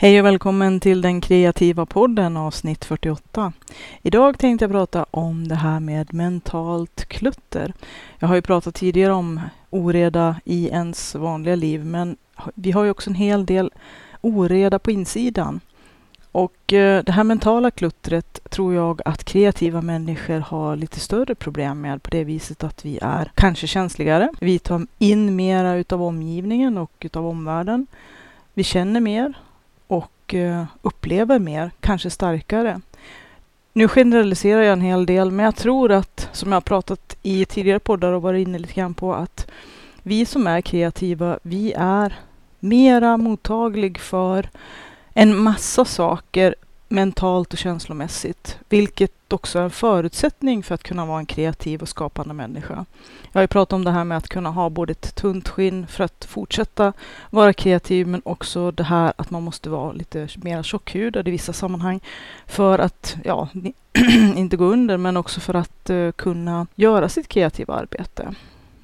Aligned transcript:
Hej 0.00 0.20
och 0.20 0.26
välkommen 0.26 0.80
till 0.80 1.00
den 1.00 1.20
kreativa 1.20 1.86
podden 1.86 2.36
avsnitt 2.36 2.84
48. 2.84 3.52
Idag 4.02 4.38
tänkte 4.38 4.64
jag 4.64 4.72
prata 4.72 5.06
om 5.10 5.48
det 5.48 5.54
här 5.54 5.80
med 5.80 6.14
mentalt 6.14 7.04
klutter. 7.04 7.72
Jag 8.18 8.28
har 8.28 8.34
ju 8.34 8.42
pratat 8.42 8.74
tidigare 8.74 9.12
om 9.12 9.40
oreda 9.70 10.40
i 10.44 10.68
ens 10.68 11.14
vanliga 11.14 11.54
liv, 11.54 11.84
men 11.84 12.16
vi 12.54 12.70
har 12.70 12.84
ju 12.84 12.90
också 12.90 13.10
en 13.10 13.14
hel 13.14 13.46
del 13.46 13.70
oreda 14.20 14.78
på 14.78 14.90
insidan. 14.90 15.60
Och 16.32 16.72
eh, 16.72 17.04
det 17.04 17.12
här 17.12 17.24
mentala 17.24 17.70
kluttret 17.70 18.50
tror 18.50 18.74
jag 18.74 19.02
att 19.04 19.24
kreativa 19.24 19.82
människor 19.82 20.38
har 20.40 20.76
lite 20.76 21.00
större 21.00 21.34
problem 21.34 21.80
med 21.80 22.02
på 22.02 22.10
det 22.10 22.24
viset 22.24 22.64
att 22.64 22.84
vi 22.84 22.98
är 23.02 23.32
kanske 23.34 23.66
känsligare. 23.66 24.28
Vi 24.40 24.58
tar 24.58 24.86
in 24.98 25.36
mera 25.36 25.74
utav 25.74 26.02
omgivningen 26.02 26.78
och 26.78 26.92
utav 27.00 27.26
omvärlden. 27.26 27.86
Vi 28.54 28.64
känner 28.64 29.00
mer 29.00 29.34
och 29.88 30.34
eh, 30.34 30.64
upplever 30.82 31.38
mer, 31.38 31.70
kanske 31.80 32.10
starkare. 32.10 32.80
Nu 33.72 33.88
generaliserar 33.88 34.62
jag 34.62 34.72
en 34.72 34.80
hel 34.80 35.06
del, 35.06 35.30
men 35.30 35.44
jag 35.44 35.56
tror 35.56 35.92
att, 35.92 36.28
som 36.32 36.52
jag 36.52 36.56
har 36.56 36.60
pratat 36.60 37.16
i 37.22 37.44
tidigare 37.44 37.78
poddar 37.78 38.12
och 38.12 38.22
varit 38.22 38.48
inne 38.48 38.58
lite 38.58 38.74
grann 38.74 38.94
på, 38.94 39.14
att 39.14 39.46
vi 40.02 40.26
som 40.26 40.46
är 40.46 40.60
kreativa, 40.60 41.38
vi 41.42 41.72
är 41.76 42.18
mera 42.60 43.16
mottaglig 43.16 43.98
för 43.98 44.48
en 45.12 45.38
massa 45.38 45.84
saker 45.84 46.54
mentalt 46.88 47.52
och 47.52 47.58
känslomässigt, 47.58 48.58
vilket 48.68 49.32
också 49.32 49.58
är 49.58 49.62
en 49.62 49.70
förutsättning 49.70 50.62
för 50.62 50.74
att 50.74 50.82
kunna 50.82 51.06
vara 51.06 51.18
en 51.18 51.26
kreativ 51.26 51.82
och 51.82 51.88
skapande 51.88 52.34
människa. 52.34 52.84
Jag 53.32 53.38
har 53.38 53.42
ju 53.42 53.46
pratat 53.46 53.72
om 53.72 53.84
det 53.84 53.90
här 53.90 54.04
med 54.04 54.18
att 54.18 54.28
kunna 54.28 54.50
ha 54.50 54.70
både 54.70 54.92
ett 54.92 55.14
tunt 55.14 55.48
skinn 55.48 55.86
för 55.86 56.04
att 56.04 56.24
fortsätta 56.24 56.92
vara 57.30 57.52
kreativ, 57.52 58.06
men 58.06 58.22
också 58.24 58.70
det 58.70 58.84
här 58.84 59.12
att 59.16 59.30
man 59.30 59.42
måste 59.42 59.70
vara 59.70 59.92
lite 59.92 60.28
mer 60.36 60.62
tjockhudad 60.62 61.28
i 61.28 61.30
vissa 61.30 61.52
sammanhang 61.52 62.00
för 62.46 62.78
att, 62.78 63.16
ja, 63.24 63.48
inte 64.36 64.56
gå 64.56 64.64
under, 64.64 64.96
men 64.96 65.16
också 65.16 65.40
för 65.40 65.54
att 65.54 65.90
uh, 65.90 66.12
kunna 66.12 66.66
göra 66.74 67.08
sitt 67.08 67.28
kreativa 67.28 67.74
arbete 67.74 68.34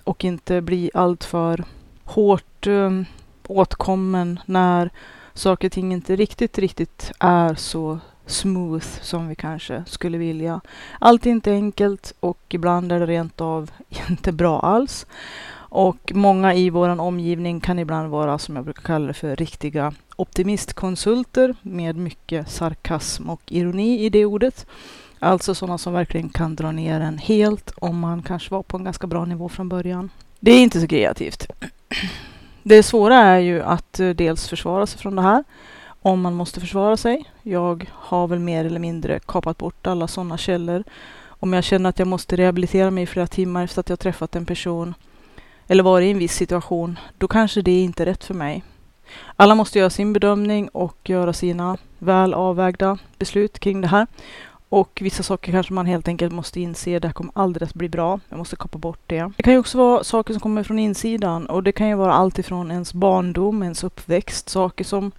och 0.05 0.25
inte 0.25 0.61
bli 0.61 0.91
alltför 0.95 1.65
hårt 2.05 2.67
um, 2.67 3.07
åtkommen 3.47 4.41
när 4.47 4.91
saker 5.35 5.69
och 5.69 5.73
ting 5.73 5.93
inte 5.93 6.17
riktigt, 6.17 6.59
riktigt 6.59 7.13
är 7.19 7.55
så 7.55 7.99
smooth 8.27 8.87
som 9.03 9.29
vi 9.29 9.35
kanske 9.35 9.85
skulle 9.87 10.19
vilja. 10.19 10.61
Allt 10.99 11.27
är 11.27 11.31
inte 11.31 11.53
enkelt 11.53 12.15
och 12.21 12.39
ibland 12.49 12.93
är 12.93 13.01
det 13.01 13.07
rent 13.07 13.41
av 13.41 13.71
inte 14.09 14.33
bra 14.33 14.61
alls. 14.61 15.07
Och 15.77 16.13
många 16.15 16.55
i 16.55 16.71
vår 16.71 17.01
omgivning 17.01 17.61
kan 17.61 17.79
ibland 17.79 18.11
vara, 18.11 18.39
som 18.39 18.57
jag 18.57 18.65
brukar 18.65 18.83
kalla 18.83 19.07
det 19.07 19.15
för, 19.15 19.37
riktiga 19.37 19.95
optimistkonsulter 20.17 21.55
med 21.63 21.97
mycket 21.97 22.51
sarkasm 22.51 23.31
och 23.31 23.41
ironi 23.47 24.05
i 24.05 24.09
det 24.09 24.25
ordet. 24.25 24.67
Alltså 25.19 25.55
sådana 25.55 25.79
som 25.79 25.93
verkligen 25.93 26.29
kan 26.29 26.55
dra 26.55 26.73
ner 26.73 27.01
en 27.01 27.19
helt 27.19 27.71
om 27.77 27.99
man 27.99 28.23
kanske 28.23 28.51
var 28.51 28.63
på 28.63 28.77
en 28.77 28.85
ganska 28.85 29.07
bra 29.07 29.25
nivå 29.25 29.49
från 29.49 29.69
början. 29.69 30.11
Det 30.41 30.51
är 30.51 30.63
inte 30.63 30.81
så 30.81 30.87
kreativt. 30.87 31.47
Det 32.67 32.83
svåra 32.83 33.17
är 33.17 33.39
ju 33.39 33.63
att 33.63 34.01
eh, 34.01 34.09
dels 34.09 34.49
försvara 34.49 34.87
sig 34.87 35.01
från 35.01 35.17
det 35.17 35.23
här, 35.23 35.45
om 35.87 36.21
man 36.21 36.35
måste 36.35 36.61
försvara 36.61 36.97
sig. 36.97 37.25
Jag 37.43 37.91
har 37.95 38.27
väl 38.27 38.39
mer 38.39 38.65
eller 38.65 38.81
mindre 38.81 39.21
kapat 39.27 39.59
bort 39.59 39.87
alla 39.87 40.09
sådana 40.09 40.39
källor. 40.39 40.85
Om 41.27 41.53
jag 41.53 41.65
känner 41.65 41.89
att 41.89 41.99
jag 41.99 42.09
måste 42.09 42.37
rehabilitera 42.37 42.91
mig 42.91 43.05
i 43.05 43.07
flera 43.07 43.27
timmar 43.27 43.65
efter 43.65 43.81
att 43.81 43.89
jag 43.89 43.99
träffat 43.99 44.37
en 44.37 44.47
person 44.47 44.95
eller 45.67 45.83
varit 45.83 46.07
i 46.07 46.11
en 46.11 46.19
viss 46.19 46.35
situation, 46.35 46.99
då 47.19 47.29
kanske 47.29 47.63
det 47.63 47.83
inte 47.83 48.03
är 48.03 48.07
rätt 48.07 48.25
för 48.25 48.35
mig. 48.35 48.65
Alla 49.37 49.55
måste 49.55 49.79
göra 49.79 49.91
sin 49.91 50.13
bedömning 50.13 50.69
och 50.69 51.11
göra 51.11 51.33
sina 51.33 51.77
väl 51.99 52.35
avvägda 52.35 52.99
beslut 53.19 53.59
kring 53.59 53.81
det 53.81 53.89
här. 53.89 54.07
Och 54.75 54.99
vissa 55.03 55.23
saker 55.23 55.53
kanske 55.53 55.73
man 55.73 55.87
helt 55.87 56.09
enkelt 56.09 56.33
måste 56.33 56.61
inse, 56.61 56.99
det 56.99 57.09
här 57.09 57.13
kommer 57.13 57.33
aldrig 57.35 57.69
att 57.69 57.75
bli 57.75 57.89
bra. 57.89 58.21
Jag 58.29 58.39
måste 58.39 58.57
kappa 58.57 58.79
bort 58.79 59.01
det. 59.07 59.33
Det 59.37 59.43
kan 59.43 59.53
ju 59.53 59.59
också 59.59 59.79
vara 59.79 60.05
saker 60.05 60.35
som 60.35 60.41
kommer 60.41 60.63
från 60.63 60.79
insidan 60.79 61.47
och 61.47 61.63
det 61.63 61.73
kan 61.73 61.89
ju 61.89 61.95
vara 61.95 62.13
allt 62.13 62.39
ifrån 62.39 62.71
ens 62.71 62.95
barndom, 62.95 63.63
ens 63.63 63.85
uppväxt, 63.85 64.49
saker 64.49 64.85
som 64.85 65.13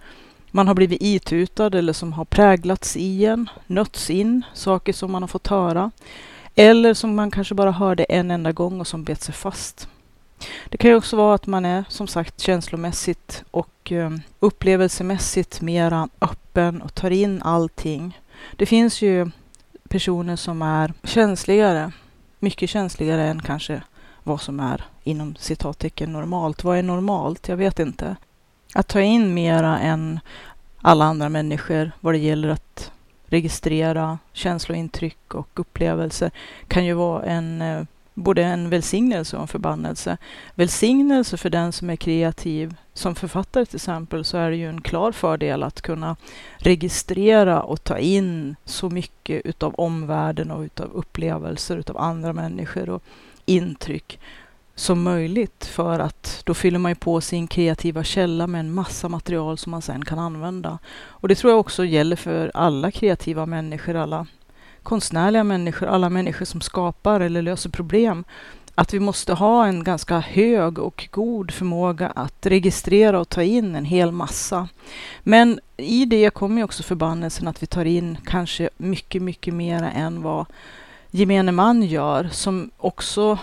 man 0.50 0.68
har 0.68 0.74
blivit 0.74 1.02
itutad 1.02 1.78
eller 1.78 1.92
som 1.92 2.12
har 2.12 2.24
präglats 2.24 2.96
i 2.96 3.24
en, 3.24 3.50
nötts 3.66 4.10
in, 4.10 4.42
saker 4.54 4.92
som 4.92 5.12
man 5.12 5.22
har 5.22 5.28
fått 5.28 5.46
höra. 5.46 5.90
Eller 6.54 6.94
som 6.94 7.14
man 7.14 7.30
kanske 7.30 7.54
bara 7.54 7.70
hörde 7.70 8.04
en 8.04 8.30
enda 8.30 8.52
gång 8.52 8.80
och 8.80 8.86
som 8.86 9.04
bet 9.04 9.22
sig 9.22 9.34
fast. 9.34 9.88
Det 10.68 10.76
kan 10.78 10.90
ju 10.90 10.96
också 10.96 11.16
vara 11.16 11.34
att 11.34 11.46
man 11.46 11.64
är 11.64 11.84
som 11.88 12.06
sagt 12.06 12.40
känslomässigt 12.40 13.44
och 13.50 13.92
eh, 13.92 14.10
upplevelsemässigt 14.40 15.60
mera 15.60 16.08
öppen 16.20 16.82
och 16.82 16.94
tar 16.94 17.10
in 17.10 17.42
allting. 17.42 18.20
Det 18.56 18.66
finns 18.66 19.02
ju 19.02 19.30
personer 19.96 20.36
som 20.36 20.62
är 20.62 20.92
känsligare, 21.02 21.92
mycket 22.38 22.70
känsligare 22.70 23.22
än 23.22 23.42
kanske 23.42 23.82
vad 24.22 24.40
som 24.40 24.60
är 24.60 24.84
inom 25.04 25.36
citattecken 25.38 26.12
normalt. 26.12 26.64
Vad 26.64 26.78
är 26.78 26.82
normalt? 26.82 27.48
Jag 27.48 27.56
vet 27.56 27.78
inte. 27.78 28.16
Att 28.74 28.88
ta 28.88 29.00
in 29.00 29.34
mera 29.34 29.78
än 29.78 30.20
alla 30.80 31.04
andra 31.04 31.28
människor 31.28 31.92
vad 32.00 32.14
det 32.14 32.18
gäller 32.18 32.48
att 32.48 32.92
registrera 33.26 34.18
känslointryck 34.32 35.34
och 35.34 35.48
upplevelser 35.54 36.30
kan 36.68 36.84
ju 36.84 36.92
vara 36.92 37.22
en 37.22 37.62
eh, 37.62 37.82
både 38.14 38.44
en 38.44 38.70
välsignelse 38.70 39.36
och 39.36 39.42
en 39.42 39.48
förbannelse. 39.48 40.16
Välsignelse 40.54 41.36
för 41.36 41.50
den 41.50 41.72
som 41.72 41.90
är 41.90 41.96
kreativ. 41.96 42.74
Som 42.96 43.14
författare 43.14 43.66
till 43.66 43.76
exempel 43.76 44.24
så 44.24 44.36
är 44.36 44.50
det 44.50 44.56
ju 44.56 44.68
en 44.68 44.80
klar 44.80 45.12
fördel 45.12 45.62
att 45.62 45.80
kunna 45.80 46.16
registrera 46.58 47.62
och 47.62 47.84
ta 47.84 47.98
in 47.98 48.56
så 48.64 48.90
mycket 48.90 49.46
utav 49.46 49.74
omvärlden 49.74 50.50
och 50.50 50.60
utav 50.60 50.90
upplevelser 50.92 51.76
utav 51.76 51.98
andra 51.98 52.32
människor 52.32 52.88
och 52.90 53.02
intryck 53.44 54.20
som 54.74 55.02
möjligt 55.02 55.64
för 55.64 55.98
att 55.98 56.42
då 56.44 56.54
fyller 56.54 56.78
man 56.78 56.90
ju 56.90 56.94
på 56.94 57.20
sin 57.20 57.46
kreativa 57.46 58.04
källa 58.04 58.46
med 58.46 58.60
en 58.60 58.74
massa 58.74 59.08
material 59.08 59.58
som 59.58 59.70
man 59.70 59.82
sen 59.82 60.04
kan 60.04 60.18
använda. 60.18 60.78
Och 60.98 61.28
det 61.28 61.34
tror 61.34 61.50
jag 61.52 61.60
också 61.60 61.84
gäller 61.84 62.16
för 62.16 62.50
alla 62.54 62.90
kreativa 62.90 63.46
människor, 63.46 63.96
alla 63.96 64.26
konstnärliga 64.82 65.44
människor, 65.44 65.86
alla 65.86 66.10
människor 66.10 66.44
som 66.44 66.60
skapar 66.60 67.20
eller 67.20 67.42
löser 67.42 67.70
problem, 67.70 68.24
att 68.78 68.94
vi 68.94 69.00
måste 69.00 69.32
ha 69.32 69.66
en 69.66 69.84
ganska 69.84 70.18
hög 70.18 70.78
och 70.78 71.08
god 71.10 71.50
förmåga 71.50 72.08
att 72.08 72.46
registrera 72.46 73.20
och 73.20 73.28
ta 73.28 73.42
in 73.42 73.74
en 73.74 73.84
hel 73.84 74.12
massa. 74.12 74.68
Men 75.22 75.60
i 75.76 76.04
det 76.04 76.30
kommer 76.30 76.62
också 76.62 76.82
förbannelsen 76.82 77.48
att 77.48 77.62
vi 77.62 77.66
tar 77.66 77.84
in 77.84 78.18
kanske 78.24 78.70
mycket, 78.76 79.22
mycket 79.22 79.54
mer 79.54 79.82
än 79.94 80.22
vad 80.22 80.46
gemene 81.10 81.52
man 81.52 81.82
gör, 81.82 82.28
som 82.32 82.70
också 82.76 83.38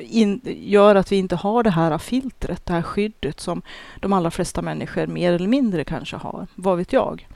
in, 0.00 0.40
gör 0.44 0.94
att 0.94 1.12
vi 1.12 1.16
inte 1.16 1.36
har 1.36 1.62
det 1.62 1.70
här 1.70 1.98
filtret, 1.98 2.66
det 2.66 2.72
här 2.72 2.82
skyddet 2.82 3.40
som 3.40 3.62
de 4.00 4.12
allra 4.12 4.30
flesta 4.30 4.62
människor 4.62 5.06
mer 5.06 5.32
eller 5.32 5.48
mindre 5.48 5.84
kanske 5.84 6.16
har. 6.16 6.46
Vad 6.54 6.78
vet 6.78 6.92
jag? 6.92 7.26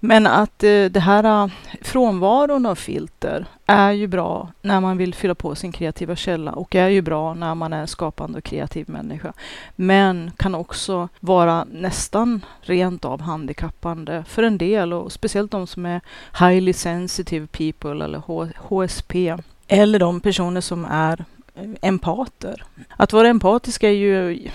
Men 0.00 0.26
att 0.26 0.64
eh, 0.64 0.84
det 0.84 1.00
här 1.00 1.44
eh, 1.44 1.50
frånvaron 1.82 2.66
av 2.66 2.74
filter 2.74 3.46
är 3.66 3.92
ju 3.92 4.06
bra 4.06 4.52
när 4.62 4.80
man 4.80 4.96
vill 4.96 5.14
fylla 5.14 5.34
på 5.34 5.54
sin 5.54 5.72
kreativa 5.72 6.16
källa 6.16 6.52
och 6.52 6.74
är 6.74 6.88
ju 6.88 7.02
bra 7.02 7.34
när 7.34 7.54
man 7.54 7.72
är 7.72 7.86
skapande 7.86 8.38
och 8.38 8.44
kreativ 8.44 8.88
människa. 8.88 9.32
Men 9.76 10.30
kan 10.36 10.54
också 10.54 11.08
vara 11.20 11.64
nästan 11.64 12.44
rent 12.60 13.04
av 13.04 13.20
handikappande 13.20 14.24
för 14.28 14.42
en 14.42 14.58
del 14.58 14.92
och 14.92 15.12
speciellt 15.12 15.50
de 15.50 15.66
som 15.66 15.86
är 15.86 16.00
highly 16.38 16.72
sensitive 16.72 17.46
people 17.46 18.04
eller 18.04 18.22
HSP 18.56 19.36
eller 19.68 19.98
de 19.98 20.20
personer 20.20 20.60
som 20.60 20.84
är 20.84 21.24
eh, 21.54 21.70
empater. 21.82 22.64
Att 22.96 23.12
vara 23.12 23.28
empatisk 23.28 23.82
är 23.82 23.90
ju 23.90 24.48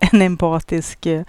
en 0.00 0.22
empatisk 0.22 1.06
eh, 1.06 1.22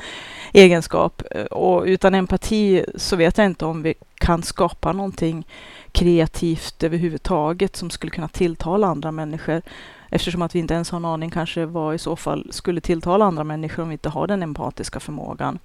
egenskap. 0.54 1.24
Eh, 1.32 1.44
och 1.46 1.84
utan 1.84 2.16
empati 2.16 2.86
så 2.96 3.16
vet 3.16 3.38
jag 3.38 3.46
inte 3.46 3.66
om 3.66 3.82
vi 3.82 3.94
kan 4.16 4.44
skapa 4.44 4.92
någonting 4.92 5.48
kreativt 5.92 6.84
överhuvudtaget 6.84 7.76
som 7.76 7.90
skulle 7.90 8.12
kunna 8.12 8.28
tilltala 8.28 8.88
andra 8.88 9.12
människor. 9.12 9.62
Eftersom 10.10 10.42
att 10.42 10.56
vi 10.56 10.60
inte 10.60 10.74
ens 10.74 10.90
har 10.90 10.98
en 10.98 11.06
aning 11.06 11.30
kanske 11.30 11.66
vad 11.66 11.96
i 11.96 11.98
så 11.98 12.16
fall 12.16 12.48
skulle 12.52 12.82
tilltala 12.82 13.26
andra 13.26 13.44
människor 13.44 13.84
om 13.84 13.90
vi 13.90 13.94
inte 13.94 14.10
har 14.10 14.28
den 14.28 14.44
empatiska 14.44 15.00
förmågan. 15.00 15.60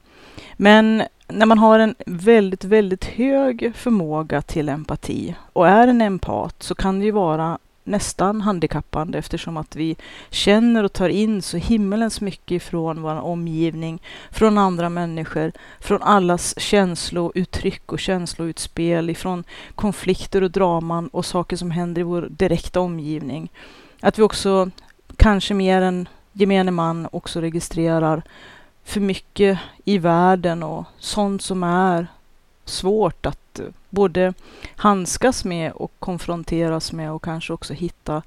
Men 0.56 1.02
när 1.28 1.46
man 1.46 1.58
har 1.58 1.78
en 1.78 1.94
väldigt, 2.06 2.64
väldigt 2.64 3.04
hög 3.04 3.72
förmåga 3.76 4.42
till 4.42 4.68
empati 4.68 5.34
och 5.52 5.68
är 5.68 5.88
en 5.88 6.02
empat 6.02 6.62
så 6.62 6.74
kan 6.74 6.98
det 6.98 7.04
ju 7.04 7.10
vara 7.10 7.58
nästan 7.86 8.40
handikappande 8.40 9.18
eftersom 9.18 9.56
att 9.56 9.76
vi 9.76 9.96
känner 10.30 10.84
och 10.84 10.92
tar 10.92 11.08
in 11.08 11.42
så 11.42 11.56
himmelens 11.56 12.20
mycket 12.20 12.50
ifrån 12.50 13.02
vår 13.02 13.20
omgivning, 13.20 14.02
från 14.30 14.58
andra 14.58 14.88
människor, 14.88 15.52
från 15.80 16.02
allas 16.02 16.60
känslouttryck 16.60 17.92
och 17.92 18.00
känsloutspel, 18.00 19.10
ifrån 19.10 19.44
konflikter 19.74 20.42
och 20.42 20.50
draman 20.50 21.08
och 21.08 21.26
saker 21.26 21.56
som 21.56 21.70
händer 21.70 22.00
i 22.00 22.04
vår 22.04 22.28
direkta 22.30 22.80
omgivning. 22.80 23.48
Att 24.00 24.18
vi 24.18 24.22
också, 24.22 24.70
kanske 25.16 25.54
mer 25.54 25.82
än 25.82 26.08
gemene 26.32 26.70
man, 26.70 27.08
också 27.12 27.40
registrerar 27.40 28.22
för 28.84 29.00
mycket 29.00 29.58
i 29.84 29.98
världen 29.98 30.62
och 30.62 30.84
sånt 30.98 31.42
som 31.42 31.62
är 31.62 32.06
svårt 32.64 33.26
att 33.26 33.60
både 33.96 34.34
handskas 34.76 35.44
med 35.44 35.72
och 35.72 35.92
konfronteras 35.98 36.92
med 36.92 37.12
och 37.12 37.24
kanske 37.24 37.52
också 37.52 37.74
hitta 37.74 38.22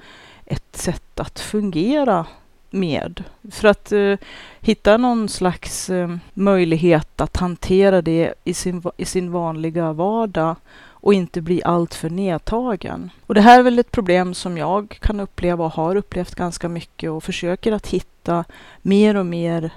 ett 0.45 0.75
sätt 0.75 1.19
att 1.19 1.39
fungera 1.39 2.25
med. 2.69 3.23
För 3.51 3.67
att 3.67 3.91
eh, 3.91 4.15
hitta 4.61 4.97
någon 4.97 5.29
slags 5.29 5.89
eh, 5.89 6.15
möjlighet 6.33 7.21
att 7.21 7.37
hantera 7.37 8.01
det 8.01 8.33
i 8.43 8.53
sin, 8.53 8.83
i 8.97 9.05
sin 9.05 9.31
vanliga 9.31 9.93
vardag 9.93 10.55
och 11.01 11.13
inte 11.13 11.41
bli 11.41 11.63
alltför 11.63 12.09
nedtagen. 12.09 13.09
Och 13.25 13.35
det 13.35 13.41
här 13.41 13.59
är 13.59 13.63
väl 13.63 13.79
ett 13.79 13.91
problem 13.91 14.33
som 14.33 14.57
jag 14.57 14.97
kan 15.01 15.19
uppleva 15.19 15.65
och 15.65 15.73
har 15.73 15.95
upplevt 15.95 16.35
ganska 16.35 16.69
mycket 16.69 17.11
och 17.11 17.23
försöker 17.23 17.71
att 17.71 17.87
hitta 17.87 18.45
mer 18.81 19.15
och 19.15 19.25
mer 19.25 19.71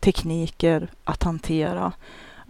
tekniker 0.00 0.88
att 1.04 1.22
hantera. 1.22 1.92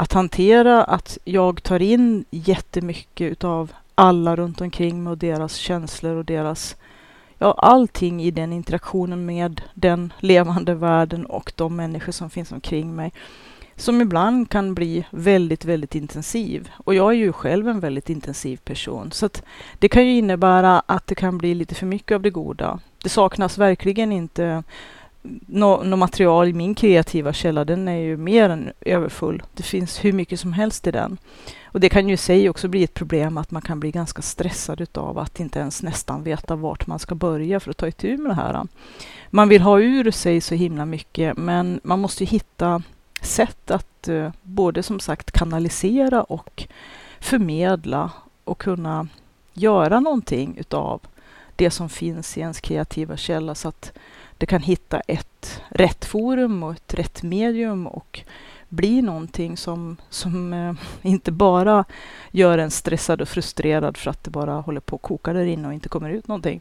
Att 0.01 0.13
hantera 0.13 0.85
att 0.85 1.19
jag 1.25 1.63
tar 1.63 1.83
in 1.83 2.25
jättemycket 2.31 3.33
utav 3.33 3.73
alla 3.95 4.37
runt 4.37 4.61
omkring 4.61 5.03
mig 5.03 5.11
och 5.11 5.19
deras 5.19 5.55
känslor 5.55 6.17
och 6.17 6.25
deras 6.25 6.77
ja, 7.39 7.55
allting 7.59 8.23
i 8.23 8.31
den 8.31 8.53
interaktionen 8.53 9.27
med 9.27 9.63
den 9.75 10.13
levande 10.21 10.75
världen 10.75 11.27
och 11.27 11.53
de 11.57 11.77
människor 11.77 12.13
som 12.13 12.31
finns 12.31 12.53
omkring 12.53 12.97
mig. 12.97 13.13
Som 13.77 14.01
ibland 14.01 14.51
kan 14.51 14.75
bli 14.75 15.07
väldigt, 15.11 15.65
väldigt 15.65 15.95
intensiv. 15.95 16.71
Och 16.77 16.95
jag 16.95 17.11
är 17.11 17.17
ju 17.17 17.33
själv 17.33 17.69
en 17.69 17.81
väldigt 17.81 18.11
intensiv 18.11 18.57
person. 18.57 19.13
Så 19.13 19.27
att 19.27 19.43
det 19.79 19.89
kan 19.89 20.07
ju 20.07 20.19
innebära 20.19 20.83
att 20.87 21.07
det 21.07 21.15
kan 21.15 21.39
bli 21.39 21.55
lite 21.55 21.75
för 21.75 21.87
mycket 21.87 22.15
av 22.15 22.23
det 22.23 22.31
goda. 22.31 22.79
Det 23.03 23.09
saknas 23.09 23.59
verkligen 23.59 24.13
inte 24.13 24.63
något 25.47 25.87
no 25.87 25.97
material 25.97 26.49
i 26.49 26.53
min 26.53 26.75
kreativa 26.75 27.33
källa. 27.33 27.65
Den 27.65 27.89
är 27.89 27.97
ju 27.97 28.17
mer 28.17 28.51
än 28.51 28.73
överfull. 28.81 29.43
Det 29.55 29.63
finns 29.63 30.05
hur 30.05 30.13
mycket 30.13 30.41
som 30.41 30.53
helst 30.53 30.87
i 30.87 30.91
den. 30.91 31.19
Och 31.65 31.81
det 31.81 31.89
kan 31.89 32.09
ju 32.09 32.15
i 32.15 32.17
sig 32.17 32.49
också 32.49 32.69
bli 32.69 32.85
ett 32.85 32.95
problem 32.95 33.39
att 33.39 33.51
man 33.51 33.63
kan 33.63 33.81
bli 33.81 33.91
ganska 33.91 34.23
stressad 34.23 34.81
utav 34.81 35.19
att 35.19 35.41
inte 35.41 35.59
ens 35.59 35.83
nästan 35.83 36.23
veta 36.23 36.57
vart 36.57 36.87
man 36.87 36.99
ska 36.99 37.15
börja 37.15 37.61
för 37.61 37.71
att 37.71 37.77
ta 37.77 37.89
itu 37.89 38.17
med 38.17 38.31
det 38.31 38.35
här. 38.35 38.67
Man 39.31 39.49
vill 39.49 39.63
ha 39.63 39.81
ur 39.81 40.11
sig 40.11 40.41
så 40.41 40.55
himla 40.55 40.87
mycket, 40.87 41.37
men 41.37 41.81
man 41.85 42.01
måste 42.01 42.25
hitta 42.25 42.83
sätt 43.23 43.71
att 43.71 44.09
uh, 44.09 44.31
både 44.43 44.83
som 44.83 45.01
sagt 45.01 45.31
kanalisera 45.31 46.23
och 46.23 46.67
förmedla 47.21 48.11
och 48.45 48.59
kunna 48.59 49.09
göra 49.53 50.01
någonting 50.01 50.57
utav 50.59 51.01
det 51.57 51.71
som 51.71 51.89
finns 51.89 52.39
i 52.39 52.41
ens 52.41 52.61
kreativa 52.61 53.17
källa 53.17 53.55
så 53.55 53.69
att 53.69 53.93
det 54.41 54.47
kan 54.47 54.63
hitta 54.63 55.01
ett 55.01 55.63
rätt 55.69 56.05
forum 56.05 56.63
och 56.63 56.73
ett 56.73 56.95
rätt 56.95 57.23
medium 57.23 57.87
och 57.87 58.21
bli 58.69 59.03
någonting 59.03 59.57
som, 59.57 59.97
som 60.11 60.53
eh, 60.53 60.75
inte 61.03 61.33
bara 61.33 61.85
gör 62.31 62.59
en 62.59 62.71
stressad 62.71 63.21
och 63.21 63.29
frustrerad 63.29 63.97
för 63.97 64.11
att 64.11 64.25
det 64.25 64.31
bara 64.31 64.53
håller 64.53 64.81
på 64.81 64.97
att 64.97 65.03
koka 65.03 65.33
där 65.33 65.45
inne 65.45 65.69
och 65.69 65.75
inte 65.75 65.89
kommer 65.89 66.11
ut 66.11 66.29
någonting. 66.29 66.61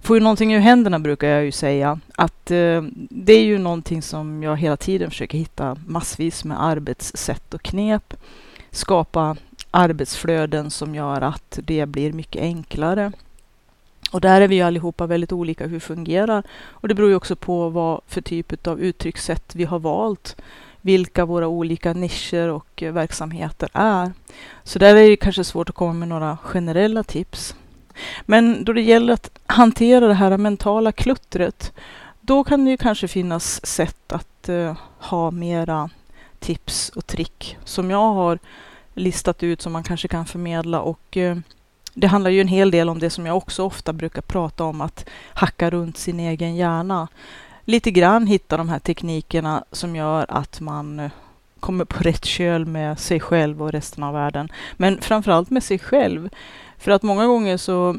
Får 0.00 0.16
ju 0.16 0.22
någonting 0.22 0.54
ur 0.54 0.60
händerna 0.60 0.98
brukar 0.98 1.28
jag 1.28 1.44
ju 1.44 1.52
säga. 1.52 2.00
Att 2.16 2.50
eh, 2.50 2.82
det 3.10 3.32
är 3.32 3.44
ju 3.44 3.58
någonting 3.58 4.02
som 4.02 4.42
jag 4.42 4.56
hela 4.56 4.76
tiden 4.76 5.10
försöker 5.10 5.38
hitta 5.38 5.76
massvis 5.86 6.44
med 6.44 6.62
arbetssätt 6.62 7.54
och 7.54 7.62
knep. 7.62 8.14
Skapa 8.70 9.36
arbetsflöden 9.70 10.70
som 10.70 10.94
gör 10.94 11.20
att 11.20 11.58
det 11.62 11.86
blir 11.86 12.12
mycket 12.12 12.42
enklare. 12.42 13.12
Och 14.12 14.20
där 14.20 14.40
är 14.40 14.48
vi 14.48 14.62
allihopa 14.62 15.06
väldigt 15.06 15.32
olika 15.32 15.66
hur 15.66 15.74
det 15.74 15.80
fungerar. 15.80 16.42
Och 16.68 16.88
det 16.88 16.94
beror 16.94 17.08
ju 17.08 17.16
också 17.16 17.36
på 17.36 17.68
vad 17.68 18.00
för 18.06 18.20
typ 18.20 18.66
av 18.66 18.80
uttryckssätt 18.80 19.54
vi 19.54 19.64
har 19.64 19.78
valt 19.78 20.36
vilka 20.80 21.24
våra 21.24 21.48
olika 21.48 21.92
nischer 21.92 22.48
och 22.48 22.82
eh, 22.82 22.92
verksamheter 22.92 23.68
är. 23.72 24.12
Så 24.64 24.78
där 24.78 24.96
är 24.96 25.10
det 25.10 25.16
kanske 25.16 25.44
svårt 25.44 25.68
att 25.68 25.74
komma 25.74 25.92
med 25.92 26.08
några 26.08 26.38
generella 26.42 27.02
tips. 27.02 27.54
Men 28.22 28.64
då 28.64 28.72
det 28.72 28.82
gäller 28.82 29.12
att 29.12 29.30
hantera 29.46 30.08
det 30.08 30.14
här 30.14 30.36
mentala 30.36 30.92
kluttret, 30.92 31.72
då 32.20 32.44
kan 32.44 32.64
det 32.64 32.70
ju 32.70 32.76
kanske 32.76 33.08
finnas 33.08 33.66
sätt 33.66 34.12
att 34.12 34.48
uh, 34.48 34.76
ha 34.98 35.30
mera 35.30 35.90
tips 36.38 36.88
och 36.88 37.06
trick 37.06 37.56
som 37.64 37.90
jag 37.90 38.12
har 38.12 38.38
listat 38.94 39.42
ut 39.42 39.62
som 39.62 39.72
man 39.72 39.82
kanske 39.82 40.08
kan 40.08 40.26
förmedla 40.26 40.80
och 40.80 41.16
uh, 41.16 41.36
det 42.00 42.06
handlar 42.06 42.30
ju 42.30 42.40
en 42.40 42.48
hel 42.48 42.70
del 42.70 42.88
om 42.88 42.98
det 42.98 43.10
som 43.10 43.26
jag 43.26 43.36
också 43.36 43.64
ofta 43.64 43.92
brukar 43.92 44.22
prata 44.22 44.64
om, 44.64 44.80
att 44.80 45.08
hacka 45.34 45.70
runt 45.70 45.98
sin 45.98 46.20
egen 46.20 46.56
hjärna 46.56 47.08
lite 47.64 47.90
grann 47.90 48.26
hitta 48.26 48.56
de 48.56 48.68
här 48.68 48.78
teknikerna 48.78 49.64
som 49.72 49.96
gör 49.96 50.26
att 50.28 50.60
man 50.60 51.00
eh, 51.00 51.10
kommer 51.60 51.84
på 51.84 52.02
rätt 52.02 52.24
köl 52.24 52.66
med 52.66 52.98
sig 52.98 53.20
själv 53.20 53.62
och 53.62 53.72
resten 53.72 54.04
av 54.04 54.14
världen. 54.14 54.48
Men 54.76 55.00
framförallt 55.00 55.50
med 55.50 55.62
sig 55.62 55.78
själv. 55.78 56.30
För 56.78 56.90
att 56.90 57.02
många 57.02 57.26
gånger 57.26 57.56
så 57.56 57.96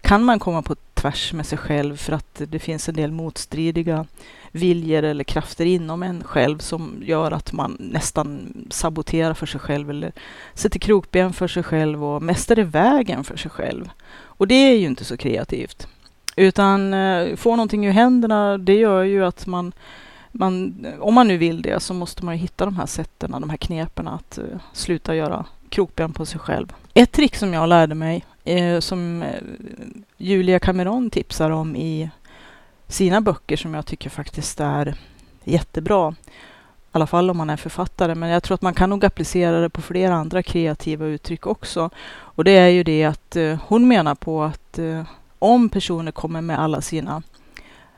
kan 0.00 0.24
man 0.24 0.38
komma 0.38 0.62
på 0.62 0.74
tvärs 1.00 1.32
med 1.32 1.46
sig 1.46 1.58
själv 1.58 1.96
för 1.96 2.12
att 2.12 2.42
det 2.48 2.58
finns 2.58 2.88
en 2.88 2.94
del 2.94 3.12
motstridiga 3.12 4.06
viljor 4.52 5.02
eller 5.02 5.24
krafter 5.24 5.66
inom 5.66 6.02
en 6.02 6.24
själv 6.24 6.58
som 6.58 7.02
gör 7.04 7.30
att 7.30 7.52
man 7.52 7.76
nästan 7.80 8.54
saboterar 8.70 9.34
för 9.34 9.46
sig 9.46 9.60
själv 9.60 9.90
eller 9.90 10.12
sätter 10.54 10.78
krokben 10.78 11.32
för 11.32 11.48
sig 11.48 11.62
själv 11.62 12.04
och 12.04 12.22
mästar 12.22 12.58
i 12.58 12.62
vägen 12.62 13.24
för 13.24 13.36
sig 13.36 13.50
själv. 13.50 13.90
Och 14.22 14.46
det 14.46 14.54
är 14.54 14.76
ju 14.76 14.86
inte 14.86 15.04
så 15.04 15.16
kreativt. 15.16 15.88
Utan 16.36 16.94
eh, 16.94 17.36
få 17.36 17.56
någonting 17.56 17.86
ur 17.86 17.92
händerna, 17.92 18.58
det 18.58 18.74
gör 18.74 19.02
ju 19.02 19.24
att 19.24 19.46
man, 19.46 19.72
man, 20.32 20.86
om 21.00 21.14
man 21.14 21.28
nu 21.28 21.36
vill 21.36 21.62
det, 21.62 21.80
så 21.80 21.94
måste 21.94 22.24
man 22.24 22.34
ju 22.34 22.40
hitta 22.40 22.64
de 22.64 22.76
här 22.76 22.86
sätten, 22.86 23.30
de 23.30 23.50
här 23.50 23.56
knepen 23.56 24.08
att 24.08 24.38
uh, 24.38 24.60
sluta 24.72 25.14
göra 25.14 25.44
krokben 25.68 26.12
på 26.12 26.26
sig 26.26 26.40
själv. 26.40 26.72
Ett 26.94 27.12
trick 27.12 27.36
som 27.36 27.52
jag 27.52 27.68
lärde 27.68 27.94
mig, 27.94 28.24
eh, 28.44 28.80
som 28.80 29.22
eh, 29.22 29.42
Julia 30.16 30.58
Cameron 30.58 31.10
tipsar 31.10 31.50
om 31.50 31.76
i 31.76 32.10
sina 32.88 33.20
böcker, 33.20 33.56
som 33.56 33.74
jag 33.74 33.86
tycker 33.86 34.10
faktiskt 34.10 34.60
är 34.60 34.94
jättebra, 35.44 36.14
i 36.30 36.92
alla 36.92 37.06
fall 37.06 37.30
om 37.30 37.36
man 37.36 37.50
är 37.50 37.56
författare, 37.56 38.14
men 38.14 38.28
jag 38.28 38.42
tror 38.42 38.54
att 38.54 38.62
man 38.62 38.74
kan 38.74 38.90
nog 38.90 39.04
applicera 39.04 39.60
det 39.60 39.70
på 39.70 39.82
flera 39.82 40.14
andra 40.14 40.42
kreativa 40.42 41.06
uttryck 41.06 41.46
också. 41.46 41.90
Och 42.10 42.44
det 42.44 42.56
är 42.56 42.68
ju 42.68 42.84
det 42.84 43.04
att 43.04 43.36
eh, 43.36 43.58
hon 43.66 43.88
menar 43.88 44.14
på 44.14 44.42
att 44.42 44.78
eh, 44.78 45.02
om 45.38 45.68
personer 45.68 46.12
kommer 46.12 46.40
med 46.40 46.60
alla 46.60 46.80
sina 46.80 47.22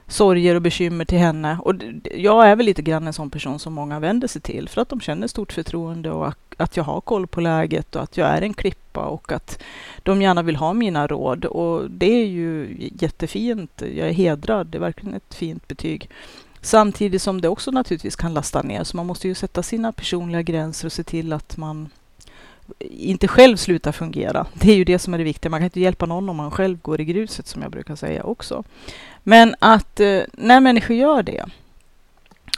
sorger 0.07 0.55
och 0.55 0.63
bekymmer 0.63 1.05
till 1.05 1.19
henne. 1.19 1.59
Och 1.63 1.75
jag 2.15 2.49
är 2.49 2.57
väl 2.57 2.67
lite 2.67 2.83
grann 2.83 3.07
en 3.07 3.13
sån 3.13 3.31
person 3.31 3.59
som 3.59 3.73
många 3.73 4.01
vänder 4.01 4.29
sig 4.29 4.43
till 4.43 4.69
för 4.69 4.81
att 4.81 4.89
de 4.89 5.01
känner 5.01 5.27
stort 5.27 5.53
förtroende 5.53 6.11
och 6.11 6.35
att 6.57 6.77
jag 6.77 6.85
har 6.85 7.01
koll 7.01 7.27
på 7.27 7.41
läget 7.41 7.97
och 7.97 8.03
att 8.03 8.17
jag 8.17 8.29
är 8.29 8.43
en 8.43 8.55
klippa 8.55 9.01
och 9.01 9.33
att 9.33 9.63
de 10.03 10.23
gärna 10.23 10.43
vill 10.43 10.57
ha 10.57 10.73
mina 10.73 11.07
råd. 11.07 11.45
Och 11.45 11.91
det 11.91 12.23
är 12.23 12.27
ju 12.27 12.77
jättefint. 13.01 13.83
Jag 13.97 14.09
är 14.09 14.13
hedrad. 14.13 14.67
Det 14.67 14.79
är 14.79 14.81
verkligen 14.81 15.15
ett 15.15 15.35
fint 15.35 15.69
betyg. 15.69 16.11
Samtidigt 16.61 17.23
som 17.23 17.41
det 17.41 17.49
också 17.49 17.71
naturligtvis 17.71 18.17
kan 18.17 18.35
lasta 18.35 18.63
ner. 18.63 18.85
Så 18.85 18.97
man 18.97 19.07
måste 19.07 19.29
ju 19.29 19.35
sätta 19.35 19.63
sina 19.63 19.93
personliga 19.93 20.43
gränser 20.43 20.87
och 20.87 20.93
se 20.93 21.03
till 21.05 21.33
att 21.33 21.57
man 21.57 21.89
inte 22.91 23.29
själv 23.29 23.57
slutar 23.57 23.93
fungera. 23.93 24.47
Det 24.53 24.73
är 24.73 24.77
ju 24.77 24.85
det 24.85 24.99
som 24.99 25.15
är 25.15 25.19
det 25.19 25.25
viktiga. 25.25 25.51
Man 25.51 25.61
kan 25.61 25.65
inte 25.65 25.81
hjälpa 25.81 26.07
någon 26.07 26.29
om 26.29 26.37
man 26.37 26.51
själv 26.51 26.79
går 26.83 27.01
i 27.01 27.05
gruset, 27.05 27.47
som 27.47 27.63
jag 27.63 27.71
brukar 27.71 27.97
säga 27.97 28.23
också. 28.23 28.65
Men 29.23 29.55
att 29.59 30.01
eh, 30.01 30.21
när 30.33 30.61
människor 30.61 30.97
gör 30.97 31.23
det, 31.23 31.45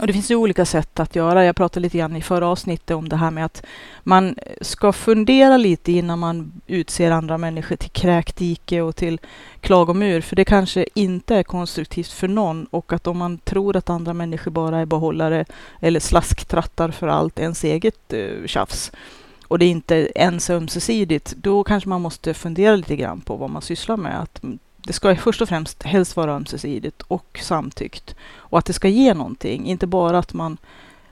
och 0.00 0.06
det 0.06 0.12
finns 0.12 0.30
ju 0.30 0.36
olika 0.36 0.64
sätt 0.64 1.00
att 1.00 1.16
göra. 1.16 1.44
Jag 1.44 1.56
pratade 1.56 1.80
lite 1.80 1.98
grann 1.98 2.16
i 2.16 2.22
förra 2.22 2.48
avsnittet 2.48 2.90
om 2.90 3.08
det 3.08 3.16
här 3.16 3.30
med 3.30 3.44
att 3.44 3.62
man 4.02 4.34
ska 4.60 4.92
fundera 4.92 5.56
lite 5.56 5.92
innan 5.92 6.18
man 6.18 6.52
utser 6.66 7.10
andra 7.10 7.38
människor 7.38 7.76
till 7.76 7.90
kräkdike 7.90 8.80
och 8.80 8.96
till 8.96 9.20
klagomur, 9.60 10.20
för 10.20 10.36
det 10.36 10.44
kanske 10.44 10.86
inte 10.94 11.36
är 11.36 11.42
konstruktivt 11.42 12.12
för 12.12 12.28
någon 12.28 12.64
och 12.64 12.92
att 12.92 13.06
om 13.06 13.18
man 13.18 13.38
tror 13.38 13.76
att 13.76 13.90
andra 13.90 14.14
människor 14.14 14.50
bara 14.50 14.78
är 14.78 14.86
behållare 14.86 15.44
eller 15.80 16.00
slasktrattar 16.00 16.90
för 16.90 17.08
allt 17.08 17.38
ens 17.38 17.64
eget 17.64 18.12
eh, 18.12 18.46
tjafs, 18.46 18.92
och 19.44 19.58
det 19.58 19.64
är 19.64 19.70
inte 19.70 20.10
ens 20.14 20.50
ömsesidigt, 20.50 21.34
då 21.36 21.64
kanske 21.64 21.88
man 21.88 22.00
måste 22.00 22.34
fundera 22.34 22.76
lite 22.76 22.96
grann 22.96 23.20
på 23.20 23.36
vad 23.36 23.50
man 23.50 23.62
sysslar 23.62 23.96
med. 23.96 24.20
Att 24.20 24.40
det 24.76 24.92
ska 24.92 25.16
först 25.16 25.42
och 25.42 25.48
främst 25.48 25.82
helst 25.82 26.16
vara 26.16 26.34
ömsesidigt 26.34 27.02
och 27.02 27.38
samtyckt. 27.42 28.14
Och 28.36 28.58
att 28.58 28.64
det 28.64 28.72
ska 28.72 28.88
ge 28.88 29.14
någonting, 29.14 29.66
inte 29.66 29.86
bara 29.86 30.18
att 30.18 30.34
man, 30.34 30.56